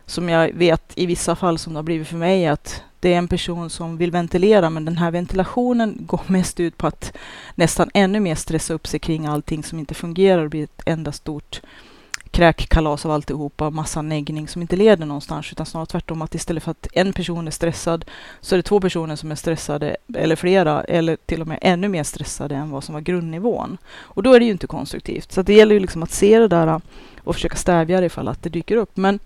som 0.07 0.29
jag 0.29 0.53
vet 0.53 0.93
i 0.95 1.07
vissa 1.07 1.37
fall 1.37 1.59
som 1.59 1.73
det 1.73 1.79
har 1.79 1.83
blivit 1.83 2.09
för 2.09 2.17
mig, 2.17 2.47
att 2.47 2.83
det 3.01 3.15
är 3.15 3.19
en 3.19 3.29
person 3.29 3.71
som 3.71 3.97
vill 3.97 4.11
ventilera, 4.11 4.71
men 4.71 4.85
den 4.85 4.97
här 4.97 5.11
ventilationen 5.11 5.99
går 6.07 6.21
mest 6.27 6.61
ut 6.61 6.77
på 6.77 6.87
att 6.87 7.13
nästan 7.55 7.91
ännu 7.95 8.21
mer 8.21 8.35
stressa 8.35 8.75
upp 8.75 8.87
sig 8.87 9.01
kring 9.01 9.27
allting 9.27 9.63
som 9.63 9.79
inte 9.79 9.95
fungerar 9.95 10.45
och 10.45 10.51
blir 10.51 10.65
ett 10.65 10.83
enda 10.87 11.13
stort 11.13 11.61
kräkkalas 12.33 13.07
av 13.07 13.13
alltihopa, 13.13 13.71
massa 13.71 14.03
neggning 14.03 14.49
som 14.49 14.63
inte 14.63 14.77
leder 14.77 15.07
någonstans, 15.07 15.53
utan 15.53 15.67
snarare 15.67 15.87
tvärtom 15.87 16.23
att 16.23 16.35
istället 16.35 16.63
för 16.63 16.71
att 16.71 16.87
en 16.93 17.13
person 17.13 17.47
är 17.47 17.51
stressad 17.51 18.05
så 18.41 18.55
är 18.55 18.57
det 18.57 18.63
två 18.63 18.81
personer 18.81 19.17
som 19.17 19.31
är 19.31 19.35
stressade, 19.35 19.97
eller 20.15 20.37
flera, 20.37 20.85
eller 20.85 21.17
till 21.27 21.41
och 21.41 21.47
med 21.47 21.59
ännu 21.63 21.89
mer 21.89 22.03
stressade 22.03 22.55
än 22.55 22.71
vad 22.71 22.85
som 22.85 22.93
var 22.93 23.01
grundnivån. 23.01 23.79
Och 23.95 24.23
då 24.23 24.35
är 24.35 24.39
det 24.39 24.45
ju 24.45 24.53
inte 24.53 24.67
konstruktivt. 24.67 25.33
Så 25.33 25.43
det 25.43 25.55
gäller 25.55 25.75
ju 25.75 25.81
liksom 25.81 26.03
att 26.03 26.13
se 26.13 26.39
det 26.39 26.49
där 26.49 26.67
äh, 26.67 26.79
och 27.25 27.35
försöka 27.35 27.57
stävja 27.57 28.01
det 28.01 28.07
ifall 28.07 28.29
att 28.29 28.43
det 28.43 28.51
dyker 28.51 28.77
upp. 28.77 28.97
Men 28.97 29.19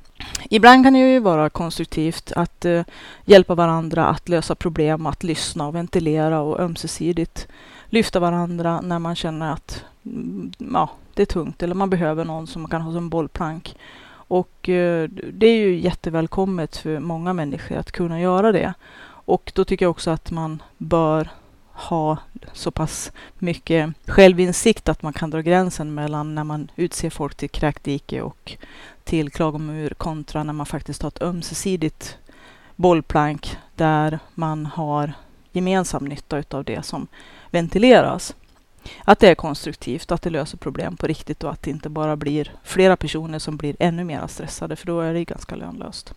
ibland 0.51 0.85
kan 0.85 0.93
det 0.93 0.99
ju 0.99 1.21
vara 1.21 1.51
konstruktivt 1.51 2.33
att 2.37 2.65
eh, 2.65 2.83
hjälpa 3.25 3.55
varandra 3.55 4.07
att 4.07 4.29
lösa 4.29 4.55
problem, 4.55 5.07
att 5.07 5.25
lyssna 5.25 5.67
och 5.67 5.75
ventilera 5.75 6.41
och 6.41 6.61
ömsesidigt 6.61 7.49
lyfta 7.97 8.21
varandra 8.21 8.81
när 8.81 8.99
man 8.99 9.17
känner 9.17 9.53
att 9.53 9.85
mm, 10.05 10.53
ja, 10.59 10.91
det 11.15 11.23
är 11.23 11.26
tungt 11.26 11.62
eller 11.62 11.75
man 11.75 11.91
behöver 11.91 12.25
någon 12.25 12.47
som 12.47 12.62
man 12.62 12.71
kan 12.71 12.83
ha 12.83 12.93
som 12.93 13.09
bollplank. 13.09 13.76
Och 14.29 14.69
eh, 14.69 15.09
det 15.33 15.47
är 15.47 15.57
ju 15.57 15.81
jättevälkommet 15.81 16.76
för 16.76 16.99
många 16.99 17.33
människor 17.33 17.76
att 17.76 17.93
kunna 17.93 18.21
göra 18.21 18.53
det. 18.53 18.75
Och 19.26 19.53
då 19.55 19.65
tycker 19.65 19.85
jag 19.85 19.91
också 19.91 20.11
att 20.11 20.31
man 20.31 20.62
bör 20.79 21.31
ha 21.73 22.19
så 22.53 22.71
pass 22.71 23.12
mycket 23.35 23.91
självinsikt 24.07 24.88
att 24.88 25.03
man 25.03 25.12
kan 25.12 25.31
dra 25.31 25.41
gränsen 25.41 25.95
mellan 25.95 26.35
när 26.35 26.45
man 26.45 26.71
utser 26.76 27.11
folk 27.11 27.35
till 27.35 27.50
kräkdike 27.50 28.23
och 28.23 28.57
till 29.05 29.31
klagomur 29.31 29.91
kontra 29.91 30.45
när 30.45 30.53
man 30.53 30.67
faktiskt 30.67 31.03
har 31.03 31.09
ett 31.09 31.23
ömsesidigt 31.23 32.19
bollplank 32.76 33.57
där 33.75 34.19
man 34.35 34.67
har 34.67 35.12
gemensam 35.53 36.05
nytta 36.05 36.38
utav 36.38 36.65
det 36.65 36.85
som 36.85 37.07
ventileras. 37.50 38.35
Att 39.05 39.19
det 39.19 39.29
är 39.29 39.35
konstruktivt, 39.35 40.12
att 40.12 40.23
det 40.23 40.31
löser 40.31 40.59
problem 40.59 40.97
på 40.97 41.07
riktigt 41.07 41.45
och 41.45 41.50
att 41.50 41.62
det 41.62 41.71
inte 41.71 41.88
bara 41.88 42.17
blir 42.17 42.53
flera 42.65 42.97
personer 42.97 43.38
som 43.38 43.57
blir 43.57 43.76
ännu 43.79 44.05
mer 44.05 44.26
stressade, 44.26 44.76
för 44.76 44.87
då 44.87 45.00
är 45.00 45.15
det 45.15 45.25
ganska 45.25 45.57
lönlöst. 45.57 46.15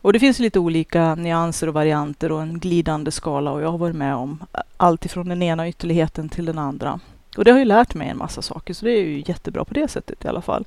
Och 0.00 0.12
det 0.12 0.20
finns 0.20 0.38
lite 0.38 0.58
olika 0.58 1.14
nyanser 1.14 1.66
och 1.66 1.74
varianter 1.74 2.32
och 2.32 2.42
en 2.42 2.58
glidande 2.58 3.10
skala 3.10 3.50
och 3.50 3.62
jag 3.62 3.70
har 3.70 3.78
varit 3.78 3.96
med 3.96 4.14
om 4.14 4.44
allt 4.76 5.04
ifrån 5.04 5.28
den 5.28 5.42
ena 5.42 5.68
ytterligheten 5.68 6.28
till 6.28 6.44
den 6.44 6.58
andra. 6.58 7.00
Och 7.36 7.44
det 7.44 7.50
har 7.50 7.58
ju 7.58 7.64
lärt 7.64 7.94
mig 7.94 8.08
en 8.08 8.18
massa 8.18 8.42
saker, 8.42 8.74
så 8.74 8.84
det 8.84 8.92
är 8.92 9.04
ju 9.04 9.22
jättebra 9.26 9.64
på 9.64 9.74
det 9.74 9.88
sättet 9.88 10.24
i 10.24 10.28
alla 10.28 10.42
fall. 10.42 10.64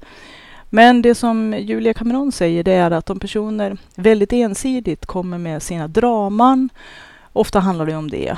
Men 0.70 1.02
det 1.02 1.16
som 1.16 1.54
Julia 1.54 1.94
Cameron 1.94 2.32
säger, 2.32 2.64
det 2.64 2.72
är 2.72 2.92
att 2.92 3.10
om 3.10 3.20
personer 3.20 3.78
väldigt 3.96 4.34
ensidigt 4.34 5.06
kommer 5.06 5.38
med 5.38 5.64
sina 5.64 5.88
draman, 5.88 6.70
ofta 7.34 7.60
handlar 7.60 7.86
det 7.86 7.96
om 7.96 8.10
det, 8.10 8.38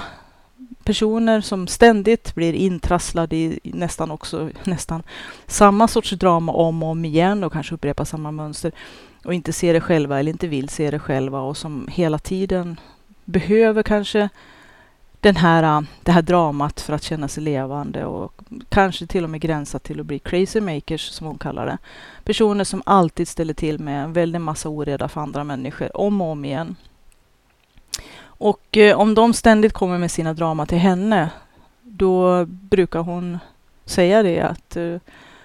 personer 0.83 1.41
som 1.41 1.67
ständigt 1.67 2.35
blir 2.35 2.53
intrasslade 2.53 3.35
i 3.35 3.59
nästan 3.63 4.11
också 4.11 4.49
nästan 4.63 5.03
samma 5.47 5.87
sorts 5.87 6.11
drama 6.11 6.51
om 6.51 6.83
och 6.83 6.89
om 6.89 7.05
igen 7.05 7.43
och 7.43 7.53
kanske 7.53 7.75
upprepar 7.75 8.05
samma 8.05 8.31
mönster 8.31 8.71
och 9.25 9.33
inte 9.33 9.53
ser 9.53 9.73
det 9.73 9.81
själva 9.81 10.19
eller 10.19 10.31
inte 10.31 10.47
vill 10.47 10.69
se 10.69 10.91
det 10.91 10.99
själva 10.99 11.41
och 11.41 11.57
som 11.57 11.87
hela 11.91 12.19
tiden 12.19 12.79
behöver 13.25 13.83
kanske 13.83 14.29
den 15.21 15.35
här, 15.35 15.63
äh, 15.63 15.81
det 16.03 16.11
här 16.11 16.21
dramat 16.21 16.81
för 16.81 16.93
att 16.93 17.03
känna 17.03 17.27
sig 17.27 17.43
levande 17.43 18.05
och 18.05 18.41
kanske 18.69 19.07
till 19.07 19.23
och 19.23 19.29
med 19.29 19.41
gränsa 19.41 19.79
till 19.79 19.99
att 19.99 20.05
bli 20.05 20.19
crazy 20.19 20.61
makers 20.61 21.01
som 21.01 21.27
hon 21.27 21.37
kallar 21.37 21.65
det. 21.65 21.77
Personer 22.23 22.63
som 22.63 22.81
alltid 22.85 23.27
ställer 23.27 23.53
till 23.53 23.79
med 23.79 24.03
en 24.03 24.13
väldig 24.13 24.41
massa 24.41 24.69
oreda 24.69 25.07
för 25.07 25.21
andra 25.21 25.43
människor 25.43 25.97
om 25.97 26.21
och 26.21 26.27
om 26.27 26.45
igen. 26.45 26.75
Och 28.39 28.77
eh, 28.77 28.99
om 28.99 29.15
de 29.15 29.33
ständigt 29.33 29.73
kommer 29.73 29.97
med 29.97 30.11
sina 30.11 30.33
drama 30.33 30.65
till 30.65 30.77
henne, 30.77 31.29
då 31.81 32.45
brukar 32.45 32.99
hon 32.99 33.39
säga 33.85 34.23
det 34.23 34.39
att 34.39 34.75
eh, 34.75 34.95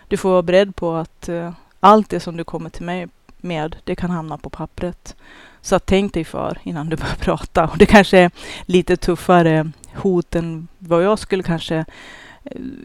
du 0.08 0.16
får 0.16 0.30
vara 0.30 0.42
beredd 0.42 0.76
på 0.76 0.94
att 0.94 1.28
eh, 1.28 1.52
allt 1.80 2.10
det 2.10 2.20
som 2.20 2.36
du 2.36 2.44
kommer 2.44 2.70
till 2.70 2.84
mig 2.84 3.08
med, 3.36 3.76
det 3.84 3.96
kan 3.96 4.10
hamna 4.10 4.38
på 4.38 4.50
pappret. 4.50 5.16
Så 5.60 5.78
tänk 5.78 6.14
dig 6.14 6.24
för 6.24 6.58
innan 6.62 6.88
du 6.88 6.96
börjar 7.02 7.14
prata. 7.14 7.64
Och 7.64 7.78
det 7.78 7.86
kanske 7.86 8.18
är 8.18 8.30
lite 8.66 8.96
tuffare 8.96 9.70
hot 9.94 10.34
än 10.34 10.68
vad 10.78 11.04
jag 11.04 11.18
skulle 11.18 11.42
kanske 11.42 11.84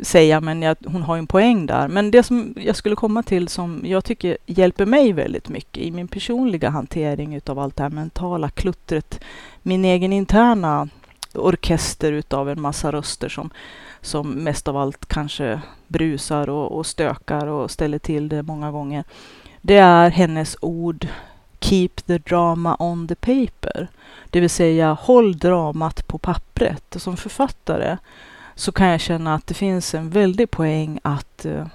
säga, 0.01 0.41
men 0.41 0.61
jag, 0.61 0.77
hon 0.85 1.01
har 1.01 1.17
en 1.17 1.27
poäng 1.27 1.65
där. 1.65 1.87
Men 1.87 2.11
det 2.11 2.23
som 2.23 2.53
jag 2.57 2.75
skulle 2.75 2.95
komma 2.95 3.23
till 3.23 3.47
som 3.47 3.81
jag 3.85 4.05
tycker 4.05 4.37
hjälper 4.45 4.85
mig 4.85 5.13
väldigt 5.13 5.49
mycket 5.49 5.83
i 5.83 5.91
min 5.91 6.07
personliga 6.07 6.69
hantering 6.69 7.35
utav 7.35 7.59
allt 7.59 7.75
det 7.75 7.83
här 7.83 7.89
mentala 7.89 8.49
kluttret, 8.49 9.19
min 9.61 9.85
egen 9.85 10.13
interna 10.13 10.89
orkester 11.33 12.11
utav 12.11 12.49
en 12.49 12.61
massa 12.61 12.91
röster 12.91 13.29
som, 13.29 13.49
som 14.01 14.31
mest 14.31 14.67
av 14.67 14.77
allt 14.77 15.05
kanske 15.05 15.61
brusar 15.87 16.49
och, 16.49 16.77
och 16.77 16.85
stökar 16.85 17.47
och 17.47 17.71
ställer 17.71 17.99
till 17.99 18.29
det 18.29 18.43
många 18.43 18.71
gånger 18.71 19.03
det 19.61 19.77
är 19.77 20.09
hennes 20.09 20.57
ord 20.61 21.07
Keep 21.61 21.89
the 22.05 22.17
drama 22.17 22.75
on 22.79 23.07
the 23.07 23.15
paper. 23.15 23.87
Det 24.29 24.39
vill 24.39 24.49
säga 24.49 24.93
håll 24.93 25.37
dramat 25.37 26.07
på 26.07 26.17
pappret. 26.17 26.95
Och 26.95 27.01
som 27.01 27.17
författare 27.17 27.97
så 28.59 28.71
kan 28.71 28.87
jag 28.87 29.01
känna 29.01 29.35
att 29.35 29.47
det 29.47 29.53
finns 29.53 29.93
en 29.93 30.09
väldig 30.09 30.51
poäng 30.51 30.99
att 31.03 31.45
eh, 31.45 31.67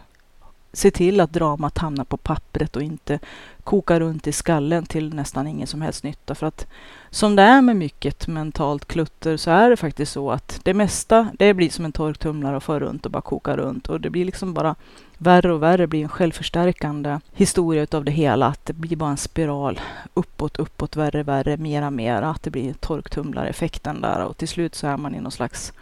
se 0.73 0.91
till 0.91 1.21
att 1.21 1.33
dramat 1.33 1.79
hamnar 1.79 2.05
på 2.05 2.17
pappret 2.17 2.76
och 2.76 2.83
inte 2.83 3.19
kokar 3.64 4.00
runt 4.00 4.26
i 4.26 4.33
skallen 4.33 4.87
till 4.87 5.14
nästan 5.14 5.47
ingen 5.47 5.67
som 5.67 5.83
helst 5.83 6.05
nytta. 6.05 6.35
För 6.35 6.47
att 6.47 6.67
som 7.11 7.37
det 7.37 7.43
är 7.43 7.62
med 7.62 7.76
mycket 7.76 8.26
mentalt 8.26 8.85
klutter 8.85 9.37
så 9.37 9.50
är 9.50 9.71
det 9.71 9.76
faktiskt 9.76 10.12
så 10.12 10.31
att 10.31 10.61
det 10.62 10.75
mesta, 10.75 11.29
det 11.38 11.55
blir 11.55 11.71
som 11.71 11.85
en 11.85 11.93
torktumlare 11.93 12.57
och 12.57 12.62
för 12.62 12.81
runt 12.81 13.07
och 13.07 13.12
bara 13.12 13.23
kokar 13.23 13.57
runt 13.57 13.88
och 13.88 14.00
det 14.00 14.11
blir 14.11 14.25
liksom 14.25 14.55
bara 14.55 14.75
värre 15.19 15.53
och 15.53 15.62
värre, 15.62 15.76
det 15.76 15.87
blir 15.87 16.03
en 16.03 16.09
självförstärkande 16.09 17.21
historia 17.33 17.83
utav 17.83 18.05
det 18.05 18.12
hela. 18.12 18.47
Att 18.47 18.67
det 18.67 18.73
blir 18.73 18.97
bara 18.97 19.11
en 19.11 19.17
spiral 19.17 19.81
uppåt, 20.14 20.57
uppåt, 20.57 20.97
värre, 20.97 21.23
värre, 21.23 21.57
mera, 21.57 21.91
mera. 21.91 22.31
Att 22.31 22.43
det 22.43 22.50
blir 22.50 22.73
torktumlareffekten 22.73 24.00
där 24.00 24.25
och 24.25 24.37
till 24.37 24.49
slut 24.49 24.75
så 24.75 24.87
är 24.87 24.97
man 24.97 25.14
i 25.14 25.21
någon 25.21 25.33
slags 25.33 25.73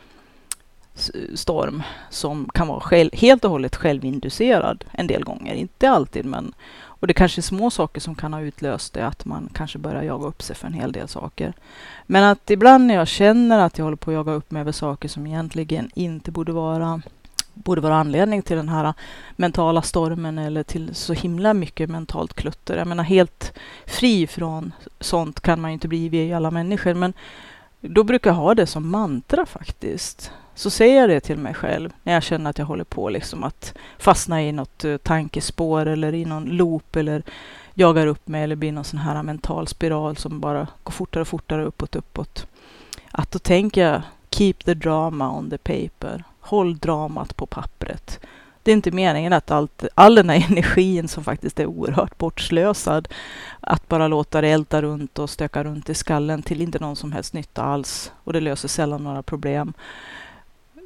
storm 1.34 1.82
som 2.10 2.48
kan 2.54 2.68
vara 2.68 2.80
själv, 2.80 3.10
helt 3.12 3.44
och 3.44 3.50
hållet 3.50 3.76
självinducerad 3.76 4.84
en 4.92 5.06
del 5.06 5.24
gånger. 5.24 5.54
Inte 5.54 5.90
alltid, 5.90 6.24
men 6.24 6.54
och 7.02 7.06
det 7.06 7.14
kanske 7.14 7.40
är 7.40 7.42
små 7.42 7.70
saker 7.70 8.00
som 8.00 8.14
kan 8.14 8.32
ha 8.32 8.40
utlöst 8.40 8.92
det, 8.92 9.06
att 9.06 9.24
man 9.24 9.48
kanske 9.52 9.78
börjar 9.78 10.02
jaga 10.02 10.26
upp 10.26 10.42
sig 10.42 10.56
för 10.56 10.66
en 10.66 10.72
hel 10.72 10.92
del 10.92 11.08
saker. 11.08 11.52
Men 12.06 12.24
att 12.24 12.50
ibland 12.50 12.86
när 12.86 12.94
jag 12.94 13.08
känner 13.08 13.58
att 13.58 13.78
jag 13.78 13.84
håller 13.84 13.96
på 13.96 14.10
att 14.10 14.14
jaga 14.14 14.32
upp 14.32 14.50
mig 14.50 14.60
över 14.60 14.72
saker 14.72 15.08
som 15.08 15.26
egentligen 15.26 15.90
inte 15.94 16.30
borde 16.30 16.52
vara 16.52 17.02
borde 17.54 17.80
vara 17.80 17.96
anledning 17.96 18.42
till 18.42 18.56
den 18.56 18.68
här 18.68 18.94
mentala 19.36 19.82
stormen 19.82 20.38
eller 20.38 20.62
till 20.62 20.94
så 20.94 21.12
himla 21.12 21.54
mycket 21.54 21.90
mentalt 21.90 22.34
klutter. 22.34 22.76
Jag 22.76 22.86
menar 22.86 23.04
helt 23.04 23.52
fri 23.86 24.26
från 24.26 24.72
sånt 25.00 25.40
kan 25.40 25.60
man 25.60 25.70
ju 25.70 25.72
inte 25.72 25.88
bli, 25.88 26.08
vi 26.08 26.30
är 26.30 26.36
alla 26.36 26.50
människor, 26.50 26.94
men 26.94 27.12
då 27.80 28.04
brukar 28.04 28.30
jag 28.30 28.34
ha 28.34 28.54
det 28.54 28.66
som 28.66 28.90
mantra 28.90 29.46
faktiskt. 29.46 30.32
Så 30.54 30.70
säger 30.70 31.00
jag 31.00 31.08
det 31.08 31.20
till 31.20 31.38
mig 31.38 31.54
själv 31.54 31.90
när 32.02 32.12
jag 32.12 32.22
känner 32.22 32.50
att 32.50 32.58
jag 32.58 32.66
håller 32.66 32.84
på 32.84 33.08
liksom 33.08 33.44
att 33.44 33.74
fastna 33.98 34.42
i 34.42 34.52
något 34.52 34.84
eh, 34.84 34.96
tankespår 34.96 35.86
eller 35.86 36.14
i 36.14 36.24
någon 36.24 36.44
loop 36.44 36.96
eller 36.96 37.22
jagar 37.74 38.06
upp 38.06 38.28
mig 38.28 38.42
eller 38.42 38.56
blir 38.56 38.72
någon 38.72 38.84
sån 38.84 38.98
här 38.98 39.22
mental 39.22 39.68
spiral 39.68 40.16
som 40.16 40.40
bara 40.40 40.66
går 40.82 40.92
fortare 40.92 41.20
och 41.20 41.28
fortare 41.28 41.64
uppåt, 41.64 41.96
uppåt. 41.96 42.46
Att 43.10 43.30
då 43.30 43.38
tänker 43.38 43.88
jag 43.88 44.02
keep 44.30 44.54
the 44.64 44.74
drama 44.74 45.38
on 45.38 45.50
the 45.50 45.58
paper. 45.58 46.24
Håll 46.40 46.78
dramat 46.78 47.36
på 47.36 47.46
pappret. 47.46 48.20
Det 48.62 48.70
är 48.70 48.72
inte 48.72 48.90
meningen 48.90 49.32
att 49.32 49.50
allt, 49.50 49.84
all 49.94 50.14
den 50.14 50.30
här 50.30 50.46
energin 50.50 51.08
som 51.08 51.24
faktiskt 51.24 51.60
är 51.60 51.66
oerhört 51.66 52.18
bortslösad, 52.18 53.08
att 53.60 53.88
bara 53.88 54.08
låta 54.08 54.40
det 54.40 54.48
älta 54.48 54.82
runt 54.82 55.18
och 55.18 55.30
stöka 55.30 55.64
runt 55.64 55.90
i 55.90 55.94
skallen 55.94 56.42
till 56.42 56.62
inte 56.62 56.78
någon 56.78 56.96
som 56.96 57.12
helst 57.12 57.32
nytta 57.32 57.62
alls. 57.62 58.12
Och 58.24 58.32
det 58.32 58.40
löser 58.40 58.68
sällan 58.68 59.04
några 59.04 59.22
problem 59.22 59.72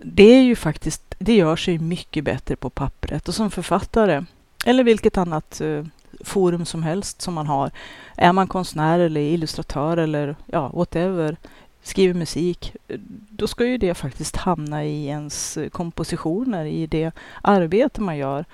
det 0.02 0.24
är 0.24 0.42
ju 0.42 0.56
faktiskt, 0.56 1.14
det 1.18 1.34
gör 1.34 1.56
sig 1.56 1.78
mycket 1.78 2.24
bättre 2.24 2.56
på 2.56 2.70
pappret 2.70 3.28
och 3.28 3.34
som 3.34 3.50
författare 3.50 4.24
eller 4.64 4.84
vilket 4.84 5.18
annat 5.18 5.60
eh, 5.60 5.84
forum 6.24 6.64
som 6.64 6.82
helst 6.82 7.22
som 7.22 7.34
man 7.34 7.46
har. 7.46 7.70
Är 8.16 8.32
man 8.32 8.46
konstnär 8.46 8.98
eller 8.98 9.20
illustratör 9.20 9.96
eller 9.96 10.36
ja, 10.46 10.68
whatever, 10.68 11.36
skriver 11.82 12.14
musik, 12.14 12.76
då 13.30 13.46
ska 13.46 13.66
ju 13.66 13.78
det 13.78 13.94
faktiskt 13.94 14.36
hamna 14.36 14.84
i 14.84 15.06
ens 15.06 15.56
eh, 15.56 15.68
kompositioner, 15.68 16.64
i 16.64 16.86
det 16.86 17.10
arbete 17.42 18.00
man 18.00 18.16
gör. 18.16 18.44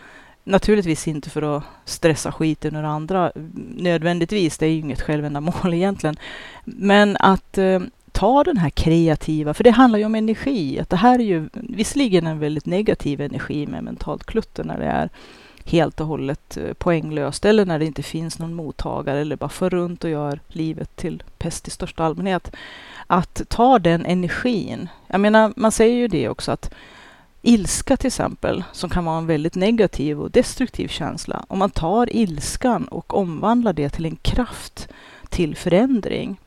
Naturligtvis 0.44 1.08
inte 1.08 1.30
för 1.30 1.56
att 1.56 1.62
stressa 1.84 2.32
skiten 2.32 2.76
ur 2.76 2.84
andra 2.84 3.30
mm, 3.30 3.50
nödvändigtvis, 3.76 4.58
det 4.58 4.66
är 4.66 4.70
ju 4.70 4.78
inget 4.78 5.00
självändamål 5.00 5.74
egentligen. 5.74 6.16
Men 6.64 7.16
att 7.16 7.58
eh, 7.58 7.80
ta 8.12 8.44
den 8.44 8.56
här 8.56 8.70
kreativa, 8.70 9.54
för 9.54 9.64
det 9.64 9.70
handlar 9.70 9.98
ju 9.98 10.04
om 10.04 10.14
energi. 10.14 10.80
Att 10.80 10.90
det 10.90 10.96
här 10.96 11.18
är 11.18 11.24
ju 11.24 11.48
visserligen 11.52 12.26
en 12.26 12.38
väldigt 12.38 12.66
negativ 12.66 13.20
energi 13.20 13.66
med 13.66 13.84
mentalt 13.84 14.24
klutter 14.24 14.64
när 14.64 14.78
det 14.78 14.86
är 14.86 15.10
helt 15.64 16.00
och 16.00 16.06
hållet 16.06 16.56
eh, 16.56 16.72
poänglöst 16.72 17.44
eller 17.44 17.66
när 17.66 17.78
det 17.78 17.86
inte 17.86 18.02
finns 18.02 18.38
någon 18.38 18.54
mottagare 18.54 19.20
eller 19.20 19.36
bara 19.36 19.50
för 19.50 19.70
runt 19.70 20.04
och 20.04 20.10
gör 20.10 20.40
livet 20.48 20.96
till 20.96 21.22
pest 21.38 21.68
i 21.68 21.70
största 21.70 22.04
allmänhet. 22.04 22.52
Att 23.06 23.42
ta 23.48 23.78
den 23.78 24.06
energin. 24.06 24.88
Jag 25.06 25.20
menar, 25.20 25.52
man 25.56 25.72
säger 25.72 25.96
ju 25.96 26.08
det 26.08 26.28
också 26.28 26.52
att 26.52 26.74
ilska 27.42 27.96
till 27.96 28.06
exempel, 28.06 28.64
som 28.72 28.90
kan 28.90 29.04
vara 29.04 29.18
en 29.18 29.26
väldigt 29.26 29.54
negativ 29.54 30.20
och 30.20 30.30
destruktiv 30.30 30.88
känsla. 30.88 31.44
Om 31.48 31.58
man 31.58 31.70
tar 31.70 32.16
ilskan 32.16 32.84
och 32.84 33.14
omvandlar 33.18 33.72
det 33.72 33.88
till 33.88 34.06
en 34.06 34.16
kraft 34.16 34.88
till 35.28 35.56
förändring 35.56 36.40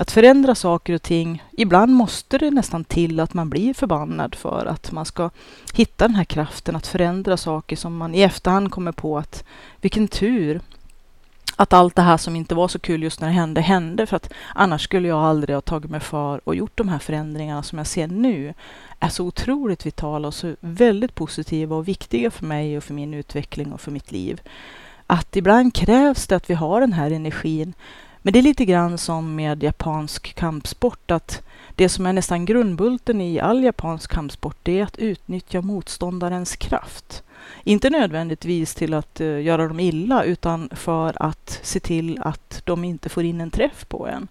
att 0.00 0.10
förändra 0.10 0.54
saker 0.54 0.94
och 0.94 1.02
ting, 1.02 1.42
ibland 1.52 1.92
måste 1.92 2.38
det 2.38 2.50
nästan 2.50 2.84
till 2.84 3.20
att 3.20 3.34
man 3.34 3.50
blir 3.50 3.74
förbannad 3.74 4.34
för 4.34 4.66
att 4.66 4.92
man 4.92 5.04
ska 5.04 5.30
hitta 5.74 6.08
den 6.08 6.14
här 6.14 6.24
kraften 6.24 6.76
att 6.76 6.86
förändra 6.86 7.36
saker 7.36 7.76
som 7.76 7.96
man 7.96 8.14
i 8.14 8.22
efterhand 8.22 8.70
kommer 8.70 8.92
på 8.92 9.18
att 9.18 9.44
vilken 9.80 10.08
tur 10.08 10.60
att 11.56 11.72
allt 11.72 11.96
det 11.96 12.02
här 12.02 12.16
som 12.16 12.36
inte 12.36 12.54
var 12.54 12.68
så 12.68 12.78
kul 12.78 13.02
just 13.02 13.20
när 13.20 13.28
det 13.28 13.34
hände, 13.34 13.60
hände. 13.60 14.06
För 14.06 14.16
att 14.16 14.32
annars 14.54 14.84
skulle 14.84 15.08
jag 15.08 15.18
aldrig 15.18 15.56
ha 15.56 15.60
tagit 15.60 15.90
mig 15.90 16.00
för 16.00 16.40
och 16.48 16.54
gjort 16.54 16.78
de 16.78 16.88
här 16.88 16.98
förändringarna 16.98 17.62
som 17.62 17.78
jag 17.78 17.86
ser 17.86 18.06
nu 18.06 18.54
är 19.00 19.08
så 19.08 19.24
otroligt 19.24 19.86
vitala 19.86 20.28
och 20.28 20.34
så 20.34 20.56
väldigt 20.60 21.14
positiva 21.14 21.76
och 21.76 21.88
viktiga 21.88 22.30
för 22.30 22.46
mig 22.46 22.76
och 22.76 22.84
för 22.84 22.94
min 22.94 23.14
utveckling 23.14 23.72
och 23.72 23.80
för 23.80 23.90
mitt 23.90 24.12
liv. 24.12 24.40
Att 25.06 25.36
ibland 25.36 25.74
krävs 25.74 26.26
det 26.26 26.36
att 26.36 26.50
vi 26.50 26.54
har 26.54 26.80
den 26.80 26.92
här 26.92 27.10
energin. 27.10 27.74
Men 28.22 28.32
det 28.32 28.38
är 28.38 28.42
lite 28.42 28.64
grann 28.64 28.98
som 28.98 29.34
med 29.34 29.62
japansk 29.62 30.34
kampsport, 30.34 31.10
att 31.10 31.42
det 31.74 31.88
som 31.88 32.06
är 32.06 32.12
nästan 32.12 32.44
grundbulten 32.44 33.20
i 33.20 33.40
all 33.40 33.64
japansk 33.64 34.10
kampsport, 34.10 34.56
det 34.62 34.80
är 34.80 34.84
att 34.84 34.98
utnyttja 34.98 35.62
motståndarens 35.62 36.56
kraft. 36.56 37.22
Inte 37.64 37.90
nödvändigtvis 37.90 38.74
till 38.74 38.94
att 38.94 39.20
uh, 39.20 39.42
göra 39.42 39.68
dem 39.68 39.80
illa, 39.80 40.24
utan 40.24 40.70
för 40.72 41.22
att 41.22 41.60
se 41.62 41.80
till 41.80 42.18
att 42.22 42.62
de 42.64 42.84
inte 42.84 43.08
får 43.08 43.24
in 43.24 43.40
en 43.40 43.50
träff 43.50 43.88
på 43.88 44.06
en. 44.06 44.28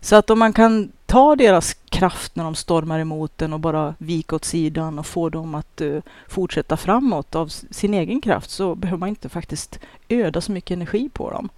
Så 0.00 0.16
att 0.16 0.30
om 0.30 0.38
man 0.38 0.52
kan 0.52 0.92
ta 1.06 1.36
deras 1.36 1.74
kraft 1.74 2.36
när 2.36 2.44
de 2.44 2.54
stormar 2.54 2.98
emot 2.98 3.42
en 3.42 3.52
och 3.52 3.60
bara 3.60 3.94
vika 3.98 4.36
åt 4.36 4.44
sidan 4.44 4.98
och 4.98 5.06
få 5.06 5.28
dem 5.28 5.54
att 5.54 5.80
uh, 5.80 6.00
fortsätta 6.28 6.76
framåt 6.76 7.34
av 7.34 7.48
sin 7.48 7.94
egen 7.94 8.20
kraft 8.20 8.50
så 8.50 8.74
behöver 8.74 8.98
man 8.98 9.08
inte 9.08 9.28
faktiskt 9.28 9.78
öda 10.08 10.40
så 10.40 10.52
mycket 10.52 10.76
energi 10.76 11.08
på 11.08 11.30
dem. 11.30 11.48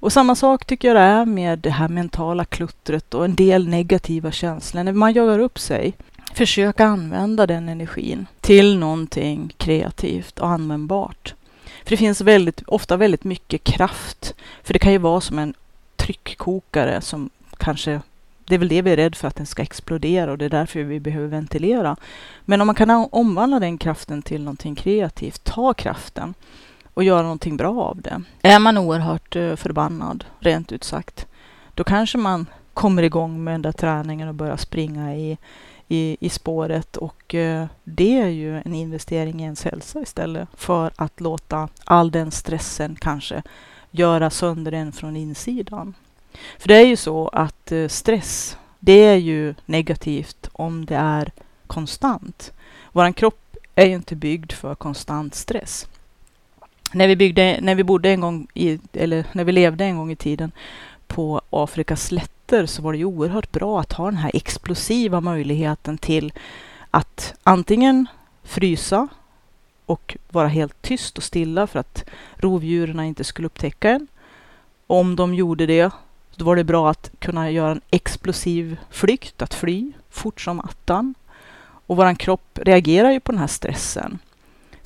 Och 0.00 0.12
samma 0.12 0.34
sak 0.34 0.64
tycker 0.64 0.88
jag 0.88 0.96
det 0.96 1.00
är 1.00 1.26
med 1.26 1.58
det 1.58 1.70
här 1.70 1.88
mentala 1.88 2.44
kluttret 2.44 3.14
och 3.14 3.24
en 3.24 3.34
del 3.34 3.68
negativa 3.68 4.32
känslor. 4.32 4.82
När 4.82 4.92
man 4.92 5.12
jagar 5.12 5.38
upp 5.38 5.58
sig, 5.58 5.94
försök 6.34 6.80
använda 6.80 7.46
den 7.46 7.68
energin 7.68 8.26
till 8.40 8.78
någonting 8.78 9.54
kreativt 9.56 10.38
och 10.38 10.48
användbart. 10.48 11.34
För 11.84 11.90
det 11.90 11.96
finns 11.96 12.20
väldigt, 12.20 12.62
ofta 12.66 12.96
väldigt 12.96 13.24
mycket 13.24 13.64
kraft. 13.64 14.34
För 14.62 14.72
det 14.72 14.78
kan 14.78 14.92
ju 14.92 14.98
vara 14.98 15.20
som 15.20 15.38
en 15.38 15.54
tryckkokare 15.96 17.00
som 17.00 17.30
kanske 17.56 18.00
det 18.44 18.54
är 18.54 18.58
väl 18.58 18.68
det 18.68 18.82
vi 18.82 18.90
är 18.90 18.96
rädda 18.96 19.16
för, 19.16 19.28
att 19.28 19.36
den 19.36 19.46
ska 19.46 19.62
explodera 19.62 20.30
och 20.30 20.38
det 20.38 20.44
är 20.44 20.50
därför 20.50 20.82
vi 20.82 21.00
behöver 21.00 21.28
ventilera. 21.28 21.96
Men 22.44 22.60
om 22.60 22.66
man 22.66 22.74
kan 22.74 22.90
omvandla 22.90 23.60
den 23.60 23.78
kraften 23.78 24.22
till 24.22 24.42
någonting 24.42 24.74
kreativt, 24.74 25.44
ta 25.44 25.74
kraften 25.74 26.34
och 26.98 27.04
göra 27.04 27.22
någonting 27.22 27.56
bra 27.56 27.82
av 27.82 28.00
det. 28.00 28.22
Är 28.42 28.58
man 28.58 28.78
oerhört 28.78 29.36
eh, 29.36 29.56
förbannad, 29.56 30.24
rent 30.40 30.72
ut 30.72 30.84
sagt, 30.84 31.26
då 31.74 31.84
kanske 31.84 32.18
man 32.18 32.46
kommer 32.74 33.02
igång 33.02 33.44
med 33.44 33.54
den 33.54 33.62
där 33.62 33.72
träningen 33.72 34.28
och 34.28 34.34
börjar 34.34 34.56
springa 34.56 35.14
i, 35.14 35.38
i, 35.88 36.16
i 36.20 36.28
spåret 36.28 36.96
och 36.96 37.34
eh, 37.34 37.66
det 37.84 38.20
är 38.20 38.28
ju 38.28 38.56
en 38.56 38.74
investering 38.74 39.40
i 39.40 39.44
ens 39.44 39.64
hälsa 39.64 40.00
istället 40.00 40.48
för 40.54 40.90
att 40.96 41.20
låta 41.20 41.68
all 41.84 42.10
den 42.10 42.30
stressen 42.30 42.96
kanske 43.00 43.42
göra 43.90 44.30
sönder 44.30 44.72
en 44.72 44.92
från 44.92 45.16
insidan. 45.16 45.94
För 46.58 46.68
det 46.68 46.76
är 46.76 46.86
ju 46.86 46.96
så 46.96 47.28
att 47.28 47.72
eh, 47.72 47.88
stress, 47.88 48.56
det 48.78 49.04
är 49.04 49.16
ju 49.16 49.54
negativt 49.66 50.48
om 50.52 50.86
det 50.86 50.96
är 50.96 51.32
konstant. 51.66 52.52
Vår 52.92 53.12
kropp 53.12 53.56
är 53.74 53.86
ju 53.86 53.94
inte 53.94 54.16
byggd 54.16 54.52
för 54.52 54.74
konstant 54.74 55.34
stress 55.34 55.86
när 56.92 57.08
vi, 57.08 57.16
byggde, 57.16 57.58
när 57.62 57.74
vi 57.74 57.84
bodde 57.84 58.10
en 58.10 58.20
gång 58.20 58.46
i, 58.54 58.78
eller 58.92 59.24
när 59.32 59.44
vi 59.44 59.52
levde 59.52 59.84
en 59.84 59.96
gång 59.96 60.10
i 60.10 60.16
tiden 60.16 60.52
på 61.06 61.40
Afrikas 61.50 62.04
slätter 62.04 62.66
så 62.66 62.82
var 62.82 62.92
det 62.92 62.98
ju 62.98 63.04
oerhört 63.04 63.52
bra 63.52 63.80
att 63.80 63.92
ha 63.92 64.04
den 64.04 64.16
här 64.16 64.30
explosiva 64.34 65.20
möjligheten 65.20 65.98
till 65.98 66.32
att 66.90 67.34
antingen 67.42 68.06
frysa 68.42 69.08
och 69.86 70.16
vara 70.30 70.48
helt 70.48 70.82
tyst 70.82 71.18
och 71.18 71.24
stilla 71.24 71.66
för 71.66 71.78
att 71.78 72.04
rovdjuren 72.36 73.00
inte 73.00 73.24
skulle 73.24 73.46
upptäcka 73.46 73.90
en. 73.90 74.06
Om 74.86 75.16
de 75.16 75.34
gjorde 75.34 75.66
det, 75.66 75.92
då 76.36 76.44
var 76.44 76.56
det 76.56 76.64
bra 76.64 76.90
att 76.90 77.10
kunna 77.18 77.50
göra 77.50 77.70
en 77.70 77.80
explosiv 77.90 78.76
flykt, 78.90 79.42
att 79.42 79.54
fly 79.54 79.92
fort 80.10 80.40
som 80.40 80.60
attan. 80.60 81.14
Och 81.86 81.96
vår 81.96 82.14
kropp 82.14 82.58
reagerar 82.62 83.10
ju 83.10 83.20
på 83.20 83.32
den 83.32 83.40
här 83.40 83.46
stressen 83.46 84.18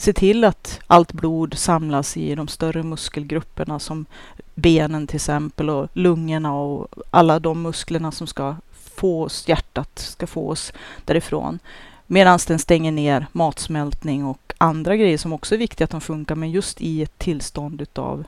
se 0.02 0.12
till 0.12 0.44
att 0.44 0.80
allt 0.86 1.12
blod 1.12 1.54
samlas 1.58 2.16
i 2.16 2.34
de 2.34 2.48
större 2.48 2.82
muskelgrupperna 2.82 3.78
som 3.78 4.06
benen 4.54 5.06
till 5.06 5.16
exempel 5.16 5.70
och 5.70 5.88
lungorna 5.92 6.54
och 6.54 6.88
alla 7.10 7.38
de 7.38 7.62
musklerna 7.62 8.12
som 8.12 8.26
ska 8.26 8.56
få 8.94 9.22
oss, 9.22 9.48
hjärtat 9.48 9.98
ska 9.98 10.26
få 10.26 10.48
oss 10.48 10.72
därifrån. 11.04 11.58
Medan 12.06 12.38
den 12.46 12.58
stänger 12.58 12.92
ner 12.92 13.26
matsmältning 13.32 14.24
och 14.24 14.52
andra 14.58 14.96
grejer 14.96 15.18
som 15.18 15.32
också 15.32 15.54
är 15.54 15.58
viktiga 15.58 15.84
att 15.84 15.90
de 15.90 16.00
funkar, 16.00 16.34
men 16.34 16.50
just 16.50 16.80
i 16.80 17.02
ett 17.02 17.18
tillstånd 17.18 17.80
utav 17.80 18.24